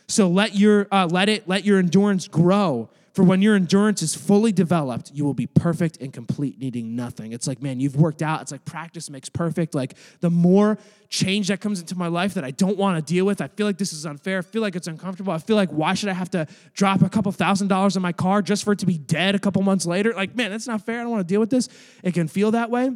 so 0.10 0.28
let 0.28 0.56
your 0.56 0.88
uh, 0.91 1.08
let 1.10 1.30
it 1.30 1.48
let 1.48 1.63
your 1.63 1.80
endurance 1.80 2.28
grow. 2.28 2.89
For 3.13 3.24
when 3.24 3.41
your 3.41 3.56
endurance 3.56 4.02
is 4.02 4.15
fully 4.15 4.52
developed, 4.52 5.12
you 5.13 5.26
will 5.26 5.34
be 5.34 5.48
perfect 5.48 5.98
and 5.98 6.13
complete, 6.13 6.60
needing 6.60 6.95
nothing. 6.95 7.34
It's 7.34 7.48
like, 7.48 7.62
man, 7.62 7.80
you've 7.80 7.95
worked 7.95 8.22
out. 8.22 8.41
It's 8.41 8.52
like 8.52 8.63
practice 8.65 9.10
makes 9.10 9.30
perfect. 9.30 9.76
Like 9.76 9.95
the 10.22 10.30
more 10.30 10.78
change 11.10 11.50
that 11.50 11.60
comes 11.60 11.82
into 11.82 11.98
my 11.98 12.08
life 12.08 12.36
that 12.36 12.43
I 12.43 12.52
don't 12.52 12.78
want 12.78 12.95
to 12.95 13.13
deal 13.13 13.26
with, 13.26 13.41
I 13.41 13.48
feel 13.48 13.65
like 13.65 13.78
this 13.78 13.93
is 13.93 14.06
unfair. 14.06 14.38
I 14.38 14.41
feel 14.41 14.62
like 14.62 14.76
it's 14.76 14.88
uncomfortable. 14.88 15.34
I 15.34 15.39
feel 15.39 15.56
like 15.56 15.69
why 15.69 15.95
should 15.95 16.10
I 16.10 16.13
have 16.13 16.30
to 16.32 16.48
drop 16.74 17.02
a 17.02 17.10
couple 17.10 17.32
thousand 17.32 17.67
dollars 17.67 17.98
on 17.98 18.04
my 18.04 18.13
car 18.13 18.41
just 18.41 18.63
for 18.63 18.74
it 18.74 18.80
to 18.80 18.86
be 18.86 18.98
dead 18.98 19.36
a 19.36 19.39
couple 19.39 19.62
months 19.63 19.86
later? 19.86 20.13
Like, 20.13 20.36
man, 20.36 20.52
that's 20.52 20.67
not 20.67 20.86
fair. 20.86 21.00
I 21.00 21.04
don't 21.04 21.12
want 21.12 21.28
to 21.28 21.32
deal 21.34 21.41
with 21.41 21.50
this. 21.50 21.67
It 22.04 22.13
can 22.13 22.28
feel 22.28 22.52
that 22.52 22.69
way 22.69 22.91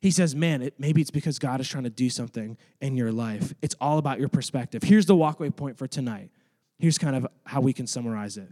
he 0.00 0.10
says, 0.10 0.34
man, 0.34 0.62
it, 0.62 0.74
maybe 0.78 1.00
it's 1.00 1.10
because 1.10 1.38
God 1.38 1.60
is 1.60 1.68
trying 1.68 1.84
to 1.84 1.90
do 1.90 2.08
something 2.08 2.56
in 2.80 2.96
your 2.96 3.10
life. 3.10 3.54
It's 3.62 3.74
all 3.80 3.98
about 3.98 4.20
your 4.20 4.28
perspective. 4.28 4.82
Here's 4.82 5.06
the 5.06 5.16
walkway 5.16 5.50
point 5.50 5.76
for 5.76 5.86
tonight. 5.86 6.30
Here's 6.78 6.98
kind 6.98 7.16
of 7.16 7.26
how 7.44 7.60
we 7.60 7.72
can 7.72 7.86
summarize 7.86 8.36
it 8.36 8.48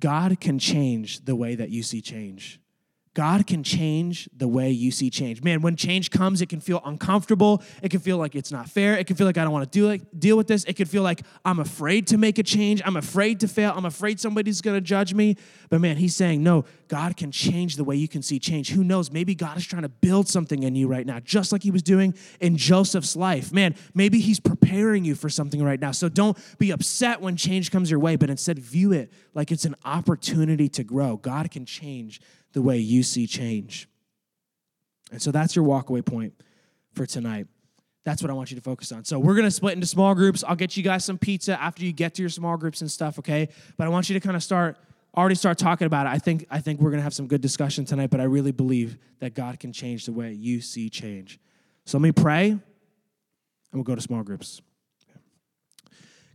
God 0.00 0.40
can 0.40 0.58
change 0.58 1.24
the 1.24 1.36
way 1.36 1.54
that 1.54 1.70
you 1.70 1.82
see 1.82 2.00
change. 2.00 2.60
God 3.14 3.46
can 3.46 3.62
change 3.62 4.28
the 4.36 4.46
way 4.46 4.70
you 4.70 4.90
see 4.90 5.10
change. 5.10 5.42
Man, 5.42 5.60
when 5.60 5.76
change 5.76 6.10
comes, 6.10 6.40
it 6.40 6.48
can 6.48 6.60
feel 6.60 6.80
uncomfortable. 6.84 7.62
It 7.82 7.90
can 7.90 8.00
feel 8.00 8.16
like 8.16 8.34
it's 8.34 8.52
not 8.52 8.68
fair. 8.68 8.94
It 8.94 9.06
can 9.06 9.16
feel 9.16 9.26
like 9.26 9.38
I 9.38 9.44
don't 9.44 9.52
want 9.52 9.70
to 9.70 9.86
like, 9.86 10.02
deal 10.16 10.36
with 10.36 10.46
this. 10.46 10.64
It 10.64 10.76
can 10.76 10.86
feel 10.86 11.02
like 11.02 11.22
I'm 11.44 11.58
afraid 11.58 12.06
to 12.08 12.18
make 12.18 12.38
a 12.38 12.42
change. 12.42 12.80
I'm 12.84 12.96
afraid 12.96 13.40
to 13.40 13.48
fail. 13.48 13.72
I'm 13.74 13.84
afraid 13.84 14.20
somebody's 14.20 14.60
going 14.60 14.76
to 14.76 14.80
judge 14.80 15.14
me. 15.14 15.36
But 15.68 15.80
man, 15.80 15.96
he's 15.96 16.14
saying, 16.14 16.42
no, 16.42 16.64
God 16.88 17.16
can 17.16 17.32
change 17.32 17.76
the 17.76 17.84
way 17.84 17.96
you 17.96 18.08
can 18.08 18.22
see 18.22 18.38
change. 18.38 18.70
Who 18.70 18.84
knows? 18.84 19.10
Maybe 19.10 19.34
God 19.34 19.56
is 19.56 19.66
trying 19.66 19.82
to 19.82 19.88
build 19.88 20.28
something 20.28 20.62
in 20.62 20.74
you 20.74 20.86
right 20.86 21.06
now, 21.06 21.20
just 21.20 21.50
like 21.50 21.62
he 21.62 21.70
was 21.70 21.82
doing 21.82 22.14
in 22.40 22.56
Joseph's 22.56 23.16
life. 23.16 23.52
Man, 23.52 23.74
maybe 23.94 24.20
he's 24.20 24.40
preparing 24.40 25.04
you 25.04 25.14
for 25.14 25.28
something 25.28 25.62
right 25.62 25.80
now. 25.80 25.90
So 25.90 26.08
don't 26.08 26.38
be 26.58 26.70
upset 26.70 27.20
when 27.20 27.36
change 27.36 27.70
comes 27.70 27.90
your 27.90 28.00
way, 28.00 28.16
but 28.16 28.30
instead 28.30 28.58
view 28.58 28.92
it 28.92 29.12
like 29.34 29.50
it's 29.50 29.64
an 29.64 29.76
opportunity 29.84 30.68
to 30.70 30.84
grow. 30.84 31.16
God 31.16 31.50
can 31.50 31.66
change 31.66 32.20
the 32.58 32.62
way 32.62 32.76
you 32.76 33.04
see 33.04 33.24
change. 33.28 33.88
And 35.12 35.22
so 35.22 35.30
that's 35.30 35.54
your 35.54 35.64
walkaway 35.64 36.04
point 36.04 36.34
for 36.92 37.06
tonight. 37.06 37.46
That's 38.04 38.20
what 38.20 38.32
I 38.32 38.34
want 38.34 38.50
you 38.50 38.56
to 38.56 38.62
focus 38.62 38.90
on. 38.90 39.04
So 39.04 39.20
we're 39.20 39.36
to 39.44 39.50
split 39.52 39.74
into 39.74 39.86
small 39.86 40.12
groups. 40.12 40.42
I'll 40.42 40.56
get 40.56 40.76
you 40.76 40.82
guys 40.82 41.04
some 41.04 41.18
pizza 41.18 41.60
after 41.62 41.84
you 41.84 41.92
get 41.92 42.14
to 42.14 42.22
your 42.22 42.30
small 42.30 42.56
groups 42.56 42.80
and 42.80 42.90
stuff, 42.90 43.16
okay? 43.20 43.48
But 43.76 43.86
I 43.86 43.90
want 43.90 44.08
you 44.08 44.14
to 44.14 44.20
kind 44.20 44.34
of 44.34 44.42
start 44.42 44.76
already 45.16 45.36
start 45.36 45.56
talking 45.56 45.86
about 45.86 46.06
it. 46.06 46.10
I 46.10 46.18
think 46.18 46.46
I 46.50 46.58
think 46.58 46.80
we're 46.80 46.90
to 46.90 47.00
have 47.00 47.14
some 47.14 47.28
good 47.28 47.40
discussion 47.40 47.84
tonight, 47.84 48.10
but 48.10 48.20
I 48.20 48.24
really 48.24 48.50
believe 48.50 48.98
that 49.20 49.34
God 49.34 49.60
can 49.60 49.72
change 49.72 50.04
the 50.04 50.12
way 50.12 50.32
you 50.32 50.60
see 50.60 50.90
change. 50.90 51.38
So 51.86 51.96
let 51.96 52.02
me 52.02 52.10
pray 52.10 52.50
and 52.50 52.60
we'll 53.72 53.84
go 53.84 53.94
to 53.94 54.02
small 54.02 54.24
groups. 54.24 54.62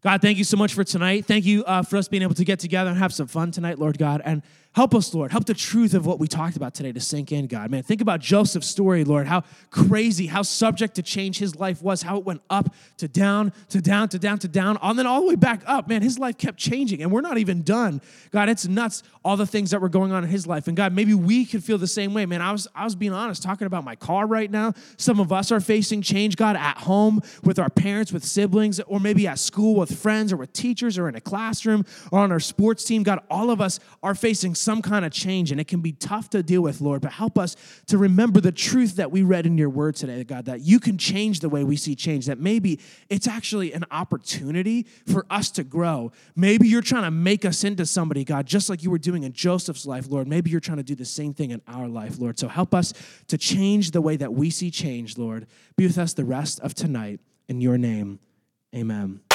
God, 0.04 0.22
thank 0.22 0.38
you 0.38 0.44
so 0.46 0.58
much 0.58 0.74
for 0.74 0.84
tonight. 0.84 1.26
Thank 1.26 1.46
you 1.46 1.64
uh, 1.66 1.82
for 1.82 1.98
us 1.98 2.08
being 2.08 2.24
able 2.24 2.36
to 2.36 2.46
get 2.46 2.60
together 2.60 2.90
and 2.90 3.00
have 3.00 3.14
some 3.14 3.28
fun 3.28 3.52
tonight, 3.52 3.78
Lord 3.78 3.98
God. 3.98 4.22
And 4.24 4.42
help 4.74 4.94
us, 4.94 5.14
Lord. 5.14 5.32
Help 5.32 5.46
the 5.46 5.54
truth 5.54 5.94
of 5.94 6.06
what 6.06 6.20
we 6.20 6.28
talked 6.28 6.56
about 6.56 6.74
today 6.74 6.92
to 6.92 7.00
sink 7.00 7.32
in, 7.32 7.48
God. 7.48 7.72
Man, 7.72 7.84
think 7.84 8.02
about 8.02 8.20
Joseph's 8.20 8.68
story, 8.68 9.04
Lord. 9.04 9.28
How 9.28 9.44
crazy, 9.70 10.28
how 10.28 10.42
subject 10.42 10.96
to 10.96 11.04
change 11.04 11.40
his 11.40 11.56
life 11.56 11.82
was, 11.82 12.02
how 12.02 12.18
it 12.18 12.26
went 12.26 12.42
up 12.50 12.74
to 12.98 13.08
down 13.08 13.54
to 13.70 13.82
down 13.82 14.10
to 14.10 14.20
down 14.20 14.40
to 14.40 14.48
down, 14.48 14.78
and 14.82 14.98
then 14.98 15.08
all 15.08 15.22
the 15.22 15.28
way 15.28 15.36
back 15.36 15.64
up. 15.66 15.88
Man, 15.88 16.02
his 16.02 16.20
life 16.20 16.38
kept 16.38 16.58
changing, 16.58 17.02
and 17.02 17.12
we're 17.12 17.22
not 17.22 17.38
even 17.38 17.62
done. 17.62 18.02
God, 18.32 18.50
it's 18.50 18.68
nuts 18.68 19.04
all 19.24 19.38
the 19.38 19.48
things 19.48 19.72
that 19.72 19.82
were 19.82 19.90
going 19.90 20.12
on 20.12 20.24
in 20.24 20.30
his 20.30 20.46
life. 20.46 20.68
And 20.68 20.76
God, 20.76 20.94
maybe 20.94 21.14
we 21.14 21.46
could 21.46 21.64
feel 21.64 21.78
the 21.78 21.88
same 21.88 22.14
way. 22.14 22.26
Man, 22.26 22.42
I 22.42 22.52
was 22.52 22.68
I 22.76 22.84
was 22.84 22.96
being 22.96 23.14
honest, 23.14 23.44
talking 23.44 23.68
about 23.68 23.84
my 23.84 23.96
car 23.96 24.26
right 24.26 24.50
now. 24.50 24.74
Some 24.98 25.20
of 25.20 25.32
us 25.32 25.52
are 25.52 25.60
facing 25.60 26.02
change, 26.02 26.36
God, 26.36 26.56
at 26.56 26.78
home 26.80 27.22
with 27.44 27.60
our 27.60 27.70
parents, 27.70 28.12
with 28.12 28.26
siblings, 28.26 28.80
or 28.82 29.00
maybe 29.00 29.28
at 29.28 29.40
school 29.40 29.76
with 29.76 29.98
friends 29.98 30.34
or 30.34 30.38
with 30.38 30.52
teachers 30.54 30.98
or 30.98 31.08
in 31.08 31.16
a 31.16 31.22
classroom 31.22 31.86
or 32.12 32.20
on 32.20 32.32
our 32.32 32.40
sports 32.40 32.84
team. 32.84 33.04
God, 33.04 33.20
all 33.30 33.50
of 33.50 33.62
us 33.62 33.80
are 34.02 34.16
facing 34.16 34.56
some 34.64 34.82
kind 34.82 35.06
of 35.06 35.12
change, 35.12 35.52
and 35.52 35.60
it 35.60 35.68
can 35.68 35.82
be 35.82 35.92
tough 35.92 36.30
to 36.32 36.42
deal 36.42 36.62
with, 36.62 36.82
Lord. 36.82 37.02
But 37.02 37.12
help 37.12 37.38
us 37.38 37.56
to 37.88 37.98
remember 37.98 38.42
the 38.42 38.52
truth 38.52 38.96
that 38.96 39.12
we 39.12 39.22
read 39.22 39.46
in 39.46 39.58
your 39.58 39.70
word 39.70 39.96
today, 39.96 40.24
God, 40.24 40.46
that 40.46 40.62
you 40.62 40.80
can 40.80 40.98
change 40.98 41.42
the 41.42 41.50
way 41.50 41.64
we 41.64 41.76
see 41.76 41.96
change, 41.96 42.26
that 42.26 42.40
maybe 42.40 42.80
it's 43.10 43.28
actually 43.28 43.74
an 43.74 43.86
opportunity 43.92 44.88
for 45.06 45.26
us 45.30 45.52
to 45.52 45.64
grow. 45.64 46.12
Maybe 46.36 46.68
you're 46.68 46.82
trying 46.82 47.04
to 47.04 47.12
make 47.12 47.46
us 47.46 47.64
into 47.64 47.86
somebody, 47.86 48.24
God, 48.24 48.46
just 48.46 48.70
like 48.70 48.84
you 48.84 48.92
were 48.92 48.98
doing 48.98 49.24
in 49.24 49.34
Joseph's 49.34 49.86
life, 49.86 50.08
Lord. 50.10 50.28
Maybe 50.28 50.50
you're 50.50 50.60
trying 50.60 50.78
to 50.78 50.84
do 50.84 50.96
the 50.96 51.06
same 51.06 51.34
thing 51.34 51.52
in 51.52 51.62
our 51.68 51.88
life, 51.88 52.20
Lord. 52.20 52.40
So 52.40 52.48
help 52.48 52.74
us 52.74 52.94
to 53.28 53.38
change 53.38 53.92
the 53.92 54.02
way 54.02 54.16
that 54.16 54.34
we 54.34 54.50
see 54.50 54.72
change, 54.72 55.18
Lord. 55.18 55.48
Be 55.76 55.86
with 55.86 55.98
us 55.98 56.14
the 56.14 56.26
rest 56.26 56.60
of 56.62 56.74
tonight. 56.74 57.20
In 57.50 57.60
your 57.60 57.78
name, 57.78 58.20
amen. 58.74 59.33